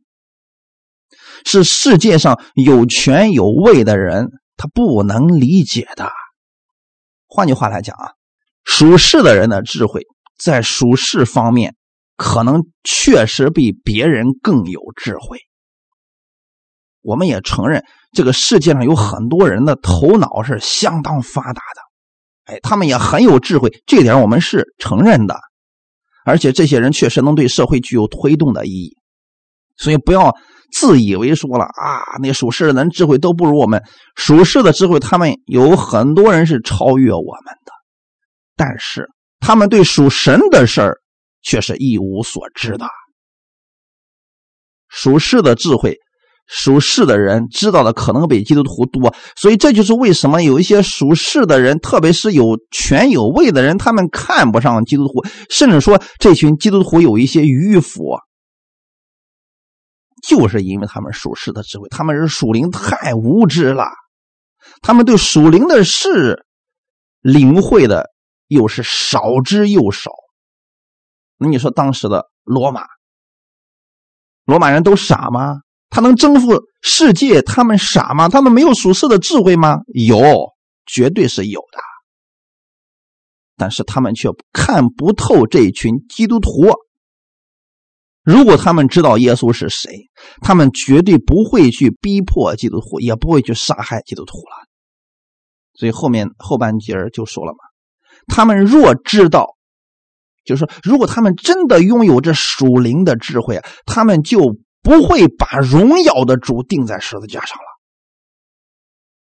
[1.45, 6.11] 是世界上有权有位的人他不能理解的。
[7.27, 8.11] 换句话来讲啊，
[8.63, 10.03] 属世的人的智慧，
[10.37, 11.75] 在属世方面，
[12.15, 15.39] 可能确实比别人更有智慧。”
[17.01, 17.83] 我们也承认，
[18.13, 25.39] 这个世界上有很多人的头脑是相当发达的，哎，他们也很有智慧，这点我们是承认的。
[26.25, 28.97] 而且这些人确实能对社会具有推动的意义，
[29.77, 30.35] 所以不要
[30.71, 33.81] 自以为说了啊，那属世的人智慧都不如我们，
[34.15, 37.71] 属世的智慧他们有很多人是超越我们的，
[38.55, 39.07] 但是
[39.39, 40.97] 他们对属神的事儿
[41.43, 42.87] 却是一无所知的，
[44.89, 45.99] 属世的智慧。
[46.47, 58.19] 属世的人知道的可能比基督徒多，所以这就是为什么有一些属世的人，特别是有权有位的人，他们看不上基督徒，甚至说这群基督徒有一些迂腐，
[60.27, 63.85] 就是因为他们属世的智慧，他们是属灵太无知了，
[64.81, 66.45] 他们对属灵的事
[67.21, 68.11] 领会的
[68.47, 70.11] 又是少之又少。
[71.37, 72.85] 那你说当时的罗马，
[74.45, 75.61] 罗马人都傻吗？
[75.89, 77.41] 他能征服世界？
[77.41, 78.27] 他们傻吗？
[78.27, 79.77] 他们没有属世的智慧吗？
[79.93, 80.53] 有，
[80.85, 81.79] 绝对是有的。
[83.55, 86.51] 但是他们却看不透这群基督徒。
[88.23, 90.09] 如果他们知道耶稣是谁，
[90.41, 94.67] 他们绝对不会去逼迫基督徒，也不会去杀害基督徒了。
[95.75, 97.59] 所以后面后半截就说了嘛：
[98.27, 99.55] 他们若知道，
[100.43, 104.57] 就是说，如果他们真的拥有这属灵的智慧，他们就。
[104.85, 107.63] 不会把荣耀的主钉在十字架上了。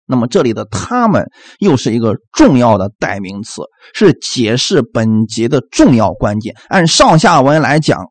[0.04, 1.30] 那么这里的他们
[1.60, 3.62] 又是一个重要的代名词，
[3.94, 6.56] 是解释本节的重要关键。
[6.68, 8.06] 按上下文来讲，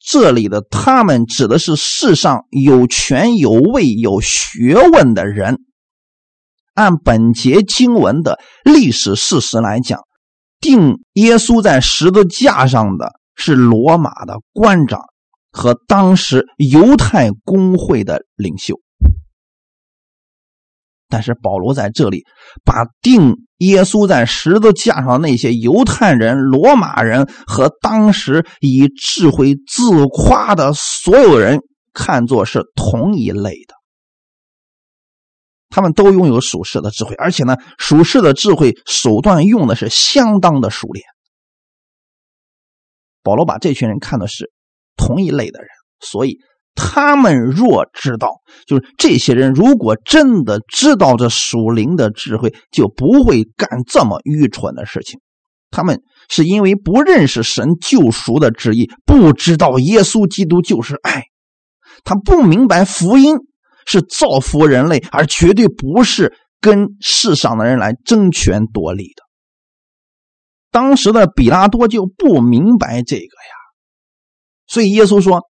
[0.00, 5.58] 这里的他们指的是世上有权有位有学问的人。
[6.74, 10.00] 按本节经文的历史事实来讲，
[10.60, 15.11] 钉耶稣在十字架上的是罗马的官长。
[15.52, 18.80] 和当时犹太公会的领袖，
[21.08, 22.24] 但是保罗在这里
[22.64, 31.60] 把定耶稣在十字架上那些犹太人、罗马人和当时以智慧自夸的所有人
[31.92, 33.74] 看作是同一类的，
[35.68, 41.04] 他们都拥有属世的智慧，而且呢，属世的智慧手段用的是相当的熟练。
[43.22, 44.50] 保罗把这群人看的是。
[45.06, 45.68] 同一类的人，
[46.00, 46.38] 所以
[46.74, 55.20] 他们若知道，就是这些人如果真的知道这属灵的智慧，就不会干这么愚蠢的事情。
[55.70, 61.24] 他们是因为不认识神救赎的旨意，不知道耶稣基督就是爱，
[62.04, 63.36] 他不明白福音
[63.86, 69.22] 是造福人类，而绝对不是跟世上的人来争权夺利的。
[70.70, 73.61] 当时的比拉多就不明白这个呀。
[74.72, 75.42] 所以耶稣说：“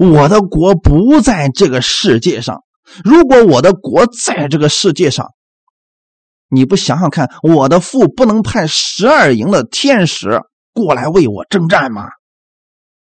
[0.00, 2.64] 我的国不在这个世界上。
[3.04, 5.28] 如果我的国在这个世界上，
[6.48, 10.40] 你不想想看，我的父不能派十二营的天使
[10.72, 12.08] 过来为我征战吗？”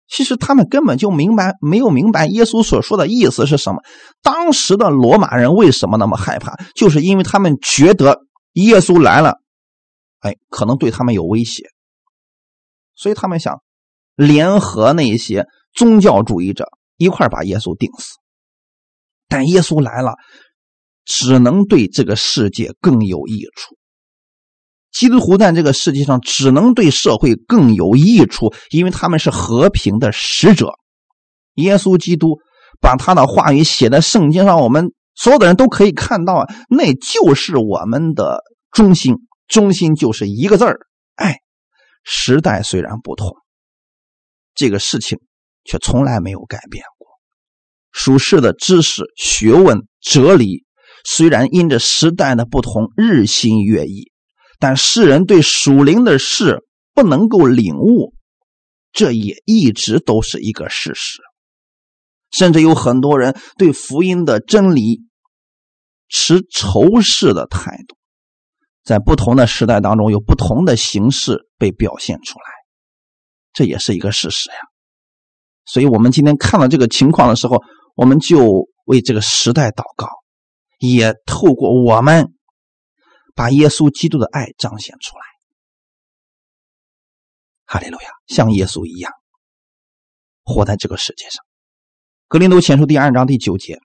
[0.06, 3.82] 其实他们根本就明白没有明白耶稣所说的意思是什么。
[4.22, 6.54] 当时的罗马人为什么那么害怕？
[6.76, 8.20] 就是因为他们觉得
[8.52, 9.40] 耶稣来了，
[10.20, 11.64] 哎，可能对他们有威胁。
[12.94, 13.60] 所以他们想
[14.18, 16.66] 联合那些宗教主义者
[16.96, 18.16] 一块把耶稣钉死。
[19.28, 20.14] 但耶稣来了，
[21.04, 23.76] 只能对这个世界更有益处。
[24.90, 30.72] 基督徒在这个世界上只能对社会更有益处，因为他们是和平的使者。
[31.54, 32.38] 耶稣基督
[32.80, 38.42] 把他的话语写在圣经上，我们所有的人都可以看到啊，那就是我们的
[38.72, 39.14] 中心。
[39.46, 40.80] 中心就是一个字儿，
[41.14, 41.36] 爱。
[42.02, 43.36] 时代虽然不同，
[44.58, 45.20] 这个事情
[45.64, 47.06] 却从来没有改变过。
[47.92, 50.64] 属世的知识、学问、哲理，
[51.04, 54.10] 虽然因着时代的不同日新月异，
[54.58, 58.14] 但世人对属灵的事不能够领悟，
[58.90, 61.22] 这也一直都是一个事实。
[62.32, 65.02] 甚至有很多人对福音的真理
[66.08, 67.96] 持仇视的态度，
[68.82, 72.44] 在不同的时代当中，有不同的形式被表现出来，
[73.58, 74.56] 这也是一个事实呀。
[75.64, 77.60] 所以，我们今天看到这个情况的时候，
[77.96, 80.06] 我们就为这个时代祷告，
[80.78, 82.28] 也透过我们
[83.34, 85.24] 把耶稣基督的爱彰显出来。
[87.66, 89.10] 哈利路亚，像耶稣一样
[90.44, 91.44] 活在这个世界上。
[92.28, 93.80] 格林都前书第二章第九节，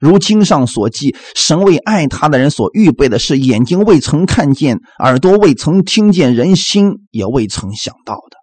[0.00, 8.41] 如经上所记，神为爱他的人所预备的是眼睛未曾看见，耳朵未曾听见，人心也未曾想到的。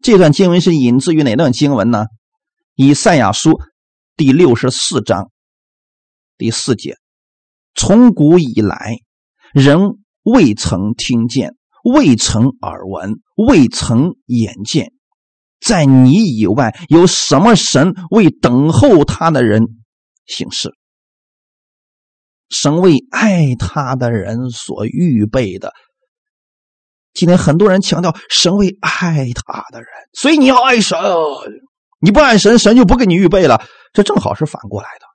[0.00, 2.06] 这段经文是引自于哪段经文呢？
[2.74, 3.60] 以赛亚书
[4.16, 5.30] 第六十四章
[6.36, 6.96] 第四节：
[7.74, 8.98] 从古以来，
[9.52, 14.92] 人未曾听见，未曾耳闻，未曾眼见。
[15.60, 19.66] 在你以外，有什么神为等候他的人
[20.26, 20.70] 行事？
[22.48, 25.72] 神为爱他的人所预备的。
[27.18, 30.96] 今天很多人强调神为爱他的人，所以你要爱神。
[32.00, 33.60] 你不爱神，神就不给你预备了。
[33.92, 35.06] 这正好是反过来的。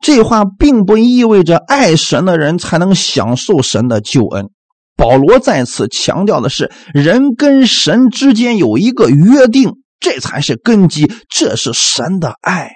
[0.00, 4.50] 这话并不意味着爱神的人才能享受神的救恩。
[4.96, 12.72] 保罗在此强调的是，人跟神之间有一个约定，这才是根基，这是神的爱，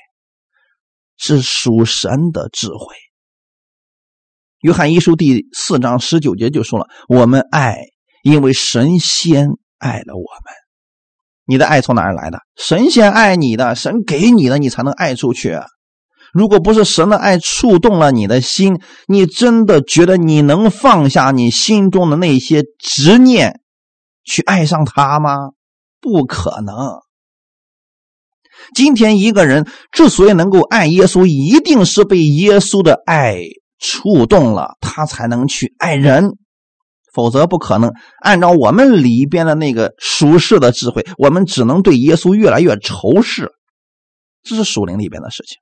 [1.17, 2.95] 是属神的智慧。
[4.63, 7.79] 约翰一书第四章十九节就说了：“我们爱，
[8.23, 9.49] 因为神仙
[9.79, 10.55] 爱了我们。”
[11.47, 12.39] 你的爱从哪儿来的？
[12.55, 15.59] 神仙爱你的，神给你的，你才能爱出去。
[16.33, 23.61] 如果不是神的爱触动了你的心，你真的觉得你能放下你心中的那些执念，
[24.23, 25.51] 去爱上他吗？
[26.01, 26.77] 不可能。
[28.77, 33.41] 今天一个人之所以能够爱耶稣，一定是被耶稣的爱
[33.83, 36.37] 触动了，他才能去爱人，
[37.13, 37.93] 否则不可能。
[38.21, 43.51] 按照我们里边的那个属世的智慧，我们只能对耶稣越来越仇视，
[44.45, 45.57] 这是属灵里边的事情。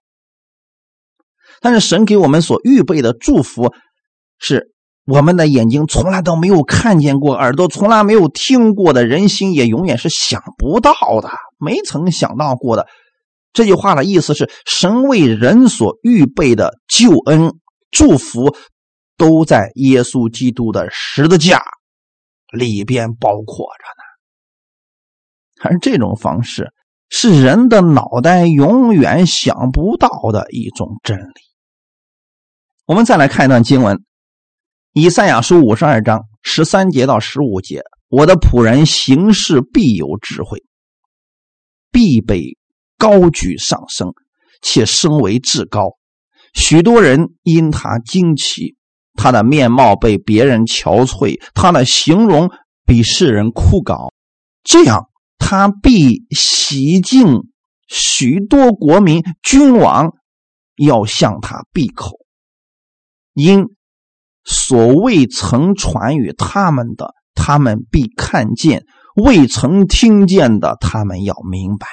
[1.63, 3.73] 但是神给我们所预备的祝福，
[4.39, 4.73] 是
[5.07, 10.93] 我们的眼睛从来都没有看见过，耳朵从来没有听过的，人心也永远是想不到
[11.23, 12.87] 的，没曾想到过的。
[13.53, 17.55] 这句话的意思是，神为人所预备的救恩、
[17.91, 18.57] 祝福，
[19.17, 21.63] 都在耶稣基督的十字架
[22.53, 24.03] 里边包括着呢。
[25.71, 26.73] 而这种方式
[27.09, 31.41] 是人的脑袋永远想不到的一种真理。
[32.87, 33.97] 我们再来看一段经文，
[34.93, 40.65] 《以赛亚书》五十二章十三节到十五节：“我的仆人行事必有智慧，
[41.93, 42.57] 必被
[42.97, 44.13] 高举上升，
[44.63, 45.99] 且升为至高。
[46.53, 48.77] 许多人因他惊奇，
[49.15, 52.51] 他的面貌被别人憔悴，他的形容
[52.85, 54.11] 比世人枯槁。
[54.63, 57.45] 这样，他必洗净
[57.89, 60.13] 许多国民，君王
[60.77, 62.17] 要向他闭口。”
[63.33, 63.67] 因
[64.45, 68.81] 所未曾传与他们的，他们必看见；
[69.15, 71.87] 未曾听见的，他们要明白。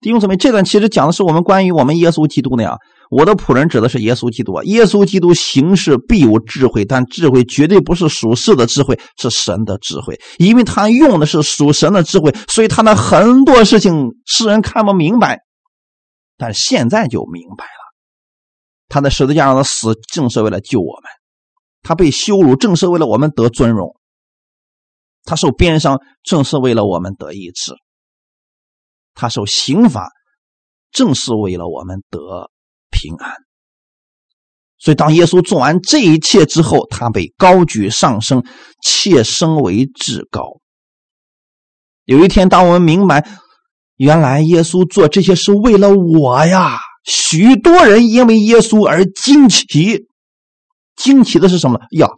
[0.00, 2.76] 弟兄姊妹，这段其实讲的是我们关于我们耶稣基督的呀。
[3.12, 4.64] 我的仆人指的是耶稣基督啊。
[4.64, 10.18] 耶稣基督行事必有智慧，但智慧绝对不是属世的智慧，是神的智慧。
[10.38, 15.40] 因为他用的是属神的智慧，所以他的很多事情世人看不明白，
[16.38, 17.70] 但现在就明白了。
[18.88, 21.10] 他的十字架上的死，正是为了救我们；
[21.82, 23.90] 他被羞辱，正是为了我们得尊荣；
[25.24, 27.74] 他受鞭伤，正是为了我们得医治；
[29.12, 30.08] 他受刑罚，
[30.90, 32.50] 正是为了我们得
[32.92, 33.34] 平安。
[34.78, 38.44] 所以，当耶稣做完这一切之后，他被高举上升，
[38.82, 40.60] 切升为至高。
[42.04, 43.26] 有一天，当我们明白，
[43.96, 50.06] 原来耶稣做这些是为了我呀，许多人因为耶稣而惊奇。
[50.96, 52.08] 惊奇的是什么呀？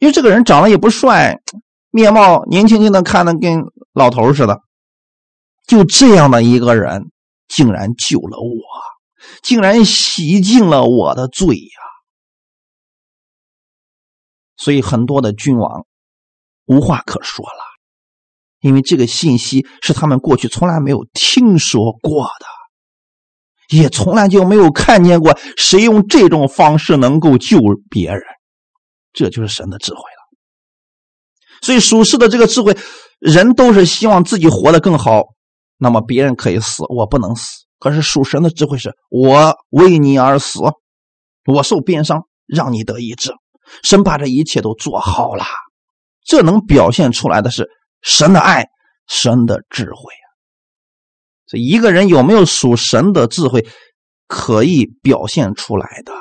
[0.00, 1.38] 因为这个人长得也不帅，
[1.90, 3.62] 面貌年轻轻的，看的跟
[3.92, 4.58] 老头似的。
[5.66, 7.10] 就这样的一个人，
[7.46, 8.67] 竟然救了我。
[9.42, 11.80] 竟然洗净了我的罪呀！
[14.56, 15.86] 所以很多的君王
[16.66, 17.62] 无话可说了，
[18.60, 27.58] 因为这个信息是他们过去从来没有听说过的，也从来就没有看见过谁用这种方式能够救
[27.88, 28.20] 别人。
[29.12, 30.18] 这就是神的智慧了。
[31.62, 32.76] 所以属世的这个智慧，
[33.20, 35.22] 人都是希望自己活得更好，
[35.76, 37.67] 那么别人可以死，我不能死。
[37.78, 40.60] 可是属神的智慧是：我为你而死，
[41.44, 43.32] 我受鞭伤，让你得医治。
[43.82, 45.44] 神把这一切都做好了，
[46.24, 47.68] 这能表现出来的是
[48.02, 48.66] 神的爱，
[49.06, 50.26] 神的智慧啊。
[51.46, 53.66] 这一个人有没有属神的智慧，
[54.26, 56.12] 可以表现出来的。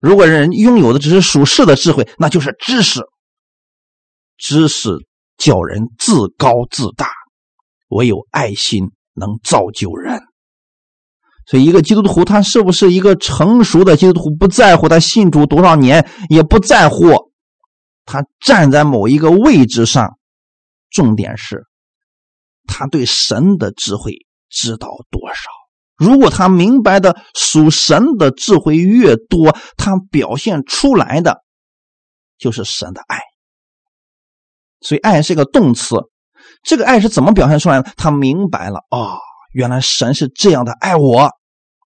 [0.00, 3.00] 如果人拥有的只是属世的智慧，那就是知识，
[4.36, 4.90] 知识
[5.36, 7.08] 叫人自高自大，
[7.88, 8.90] 唯有爱心。
[9.14, 10.20] 能造就人，
[11.46, 17.32] 所以一个基督徒他是不是一个成熟的基督徒，不在乎他信主多少年，也不在乎
[18.04, 20.18] 他站在某一个位置上，
[20.90, 21.64] 重点是
[22.66, 25.50] 他对神的智慧知道多少。
[25.96, 31.44] 如果他明白的属神的智慧越多，他表现出来的
[32.36, 33.20] 就是神的爱。
[34.80, 35.96] 所以，爱是一个动词。
[36.64, 37.92] 这个爱是怎么表现出来的？
[37.96, 39.18] 他明白了啊，
[39.52, 41.30] 原来神是这样的爱我，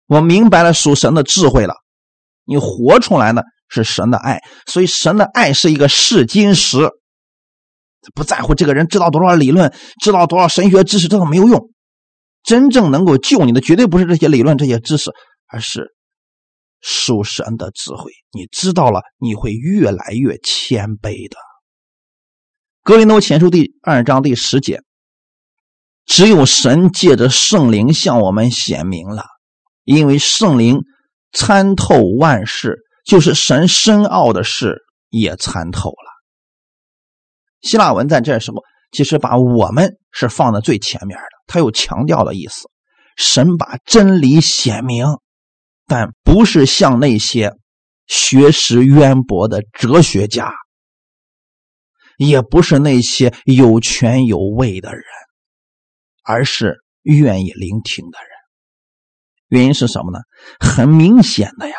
[0.07, 1.75] 我明白了属神的智慧了。
[2.45, 6.79] 你活出来的是神的爱，所以神的爱是一个试金石，
[8.15, 11.71] 不在乎这个人知道多少理论，知道多少神学知识，这都没有用。
[12.45, 15.11] 真正能够救你的，绝对不是这些理论、这些知识，
[15.51, 15.95] 而是
[16.81, 18.13] 属神的智慧。
[18.33, 21.37] 你知道了，你会越来越谦卑的。
[22.89, 24.81] 格林多前书第二章第十节，
[26.07, 29.27] 只有神借着圣灵向我们显明了，
[29.85, 30.79] 因为圣灵
[31.31, 34.79] 参透万事，就是神深奥的事
[35.11, 36.09] 也参透了。
[37.61, 42.71] 希腊文在这时候其实把我们是放在最前面的，他有强调的意思。
[43.19, 45.05] 神把真理显明，
[45.87, 47.53] 但不是像那些
[48.07, 50.55] 学识渊博的哲学家。
[52.19, 55.03] 也不是那些有权有位的人，
[56.25, 58.29] 而是愿意聆听的人。
[59.49, 60.19] 原因是什么呢？
[60.59, 61.75] 很明显的呀，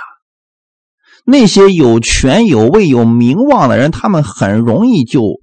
[1.25, 5.41] 那些有权有位有名望的人，他们很容易就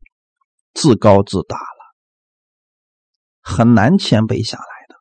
[0.72, 1.94] 自高自大了，
[3.42, 4.96] 很难谦卑下来的。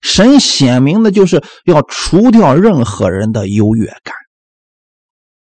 [0.00, 4.14] 神显明的就是要除掉任何人的优越感，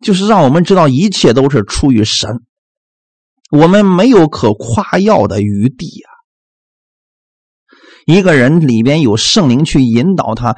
[0.02, 2.44] 就是让我们知道一切都是出于神。
[3.50, 6.10] 我们没有可夸耀的余地啊！
[8.06, 10.56] 一个人里边有圣灵去引导他，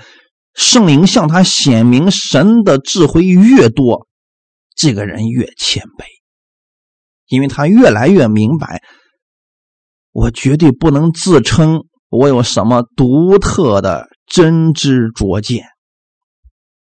[0.55, 4.07] 圣灵向他显明神的智慧越多，
[4.75, 6.05] 这个人越谦卑，
[7.27, 8.83] 因为他越来越明白，
[10.13, 15.67] 我绝对不能自称我有什么独特的真知灼见，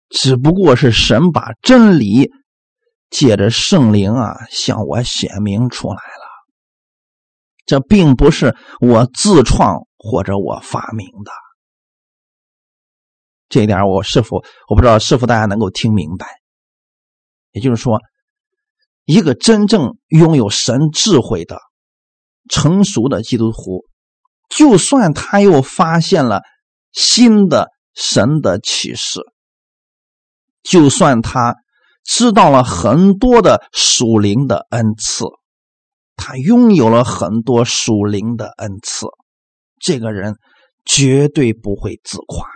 [0.09, 2.31] 只不过是神把真理。
[3.09, 6.27] 借着圣灵啊，向我显明出来了。
[7.65, 11.31] 这并不是我自创或者我发明的。
[13.49, 16.27] 这一点，我是否我不知道是否大家能够听明白？
[17.51, 17.99] 也就是说，
[19.05, 21.59] 一个真正拥有神智慧的
[22.49, 23.85] 成熟的基督徒，
[24.49, 26.41] 就算他又发现了
[26.91, 29.21] 新的神的启示，
[30.61, 31.55] 就算他。
[32.07, 35.25] 知道了很多的属灵的恩赐，
[36.15, 39.07] 他拥有了很多属灵的恩赐。
[39.77, 40.37] 这个人
[40.85, 42.47] 绝对不会自夸，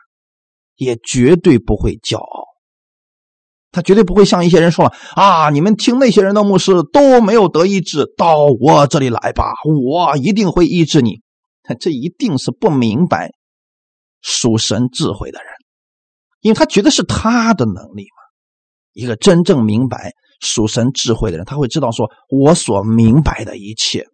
[0.78, 2.46] 也绝对不会骄傲。
[3.74, 11.22] 他绝对不会像一些人说了啊，你们听那些人的牧师都没有得医治，到我这里来吧，我一定会医治你。
[11.80, 13.32] 这一定是不明白
[14.22, 15.48] 属神智慧的人，
[16.40, 18.21] 因为他觉得是他的能力嘛。
[18.94, 24.06] 一个真正明白属神智慧的人，他会知道说：“我所明白的一切，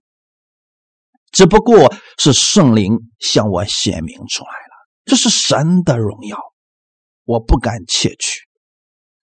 [1.31, 4.89] 只不过是圣灵向我显明出来了。
[5.05, 6.37] 这是神的荣耀，
[7.23, 8.41] 我不敢窃取。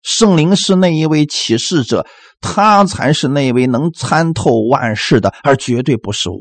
[0.02, 2.08] 圣灵是那一位启示者，
[2.40, 6.40] 他才是那位能参透万事的，而绝对不是我。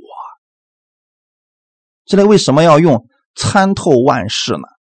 [2.05, 4.78] 这里为什么要用参透万事呢？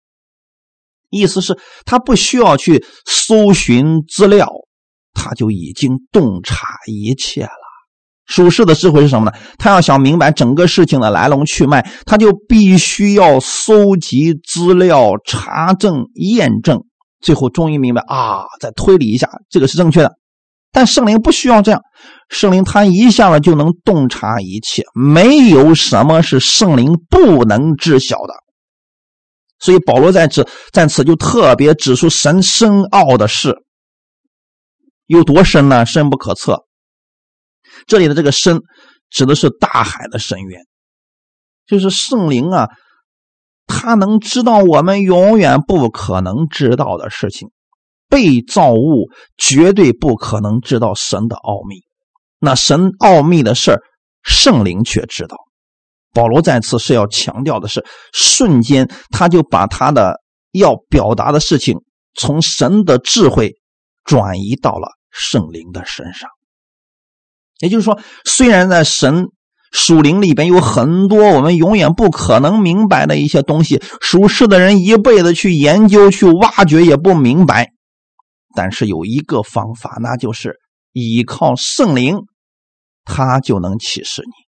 [1.10, 4.48] 意思是，他不需要去搜寻资料，
[5.14, 7.50] 他就已经洞察一切了。
[8.26, 9.36] 属世的智慧是什么呢？
[9.56, 16.82] 他要想明白整个事情的来龙去脉，他就必须要搜集资料、查证、验证，
[17.20, 20.12] 最后终于明白啊，再推理一下，这个是正确的。
[20.72, 21.80] 但圣灵不需要这样，
[22.28, 28.34] 圣灵他一下子就能洞察一切，没有什么是圣灵不能知晓的。
[29.58, 33.56] 所以保罗在此在此就特别指出神深奥的事
[35.06, 35.86] 有多深呢？
[35.86, 36.64] 深不可测。
[37.86, 38.60] 这里的这个深
[39.10, 40.60] 指的是大海的深渊，
[41.66, 42.68] 就是圣灵啊，
[43.66, 47.50] 他能知道我们永远不可能知道的事情。
[48.08, 51.82] 被造物绝对不可能知道神的奥秘，
[52.38, 53.80] 那神奥秘的事
[54.22, 55.36] 圣灵却知道。
[56.16, 61.76] 保罗在此是要强调的是，瞬间他就把他的要表达的事情
[62.14, 63.52] 从神的智慧
[64.02, 66.30] 转移到了圣灵的身上。
[67.58, 69.26] 也就是说，虽然在神
[69.72, 77.72] 属灵里边有很多我们永远不可能明白的一些东西，属世的人一辈子去研究、去挖掘也不明白，
[78.54, 80.58] 但是有一个方法，那就是
[80.92, 82.20] 依靠圣灵，
[83.04, 84.45] 他就能启示你。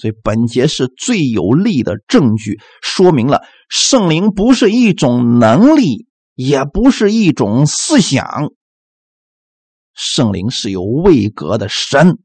[0.00, 8.52] 所以本节是最有力的证据，说明了圣灵不是一种能力，也不是一种思想。
[9.94, 12.20] 圣灵是有位格的神，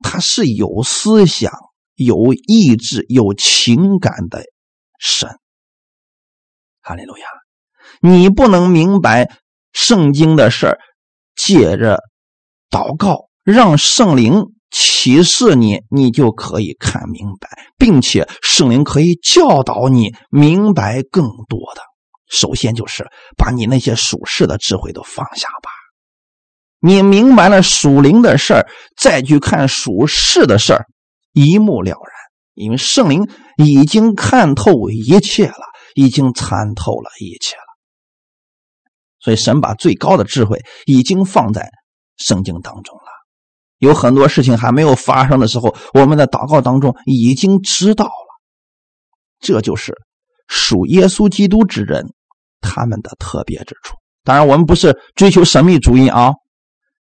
[0.00, 1.52] 他是有思想、
[1.96, 4.44] 有意志、有情感的
[5.00, 5.28] 神。
[6.80, 7.26] 哈利路亚！
[8.00, 9.28] 你不能明白
[9.72, 10.78] 圣经的事，
[11.34, 11.98] 借着
[12.70, 14.55] 祷告让圣灵。
[14.78, 17.48] 启示你，你就可以看明白，
[17.78, 21.80] 并且圣灵可以教导你明白更多的。
[22.28, 23.06] 首先就是
[23.38, 25.70] 把你那些属世的智慧都放下吧。
[26.80, 28.68] 你明白了属灵的事儿，
[28.98, 30.84] 再去看属世的事儿，
[31.32, 32.12] 一目了然。
[32.52, 37.62] 因为圣灵已经看透一切了，已经参透了一切了。
[39.20, 41.70] 所以神把最高的智慧已经放在
[42.18, 43.15] 圣经当中了。
[43.78, 48.10] 有很多事情还没有发生的时候，我们在祷告当中已经知道了。
[49.38, 49.94] 这就是
[50.48, 52.06] 属耶稣基督之人
[52.60, 53.96] 他们的特别之处。
[54.24, 56.32] 当然，我们不是追求神秘主义啊，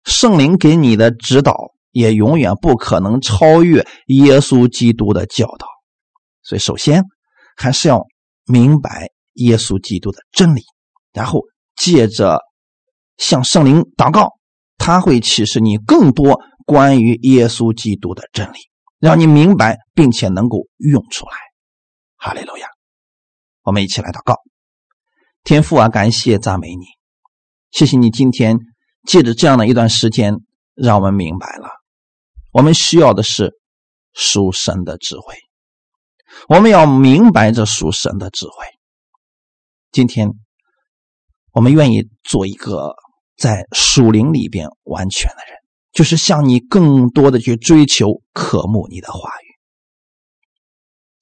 [0.05, 5.67] 圣灵给你的指导也永远不可能超越耶稣基督的教导。
[6.43, 7.03] 所以，首先
[7.57, 8.05] 还是要
[8.45, 10.61] 明白耶稣基督的真理，
[11.13, 11.41] 然后
[11.75, 12.39] 借着
[13.17, 14.29] 向圣灵祷告，
[14.77, 16.39] 他会启示你更多。
[16.71, 18.59] 关于耶稣基督的真理，
[19.01, 21.33] 让你明白并且能够用出来。
[22.14, 22.68] 哈利路亚！
[23.62, 24.37] 我们一起来祷告。
[25.43, 26.85] 天父啊，感谢赞美你，
[27.73, 28.57] 谢谢你今天
[29.05, 30.37] 借着这样的一段时间，
[30.77, 31.71] 让我们明白了，
[32.53, 33.59] 我们需要的是
[34.12, 35.35] 属神的智慧。
[36.49, 38.64] 我们要明白这属神的智慧。
[39.91, 40.29] 今天
[41.51, 42.95] 我们愿意做一个
[43.37, 45.60] 在属灵里边完全的人。
[45.93, 49.47] 就是向你更多的去追求、渴慕你的话语。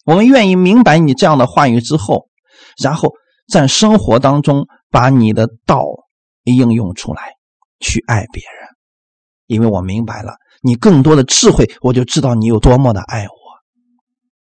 [0.04, 2.28] 我们愿意明白你这样的话语之后，
[2.82, 3.12] 然后
[3.46, 5.84] 在生活当中把你的道
[6.44, 7.34] 应用出来，
[7.80, 8.68] 去爱别人。
[9.46, 13.32] 因为我明白了你更多的智慧，我就知道你有多么的爱我。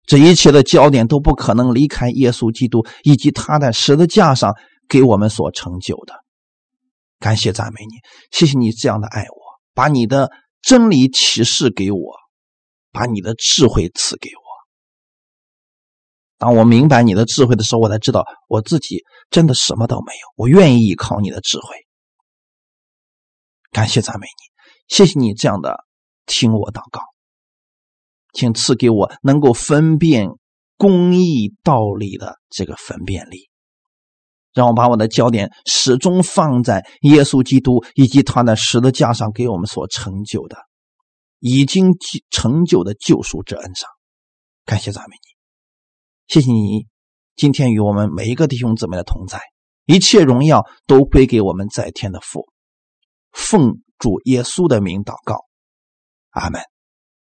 [0.06, 4.54] 这一切的焦点都不可能离开耶稣基督以及他在十字架上
[4.86, 6.14] 给我们所成就的。
[7.18, 7.96] 感谢赞美你，
[8.30, 9.43] 谢谢你这样的爱我。
[9.74, 10.30] 把你的
[10.62, 12.16] 真理启示给我，
[12.92, 14.42] 把你的智慧赐给我。
[16.38, 20.20] 当我明白你的智慧的时候，我才知道我自己真的什么都没有。
[20.36, 21.86] 我愿意依靠你的智慧。
[23.70, 25.84] 感谢赞美你，谢谢你这样的
[26.26, 27.00] 听我祷告，
[28.32, 30.28] 请赐给我能够分辨
[30.76, 33.50] 公义道理的这个分辨力。
[34.54, 40.56] 让我把我的焦点始终放在耶稣基督以及他的十字架上给我们所成就的、
[41.40, 41.92] 已经
[42.30, 43.90] 成就的救赎之恩上。
[44.64, 46.86] 感谢赞美你，谢谢你
[47.36, 49.40] 今天与我们每一个弟兄姊妹的同在，
[49.84, 52.48] 一切荣耀都归给我们在天的父。
[53.32, 55.44] 奉主耶稣的名祷告，
[56.30, 56.62] 阿门。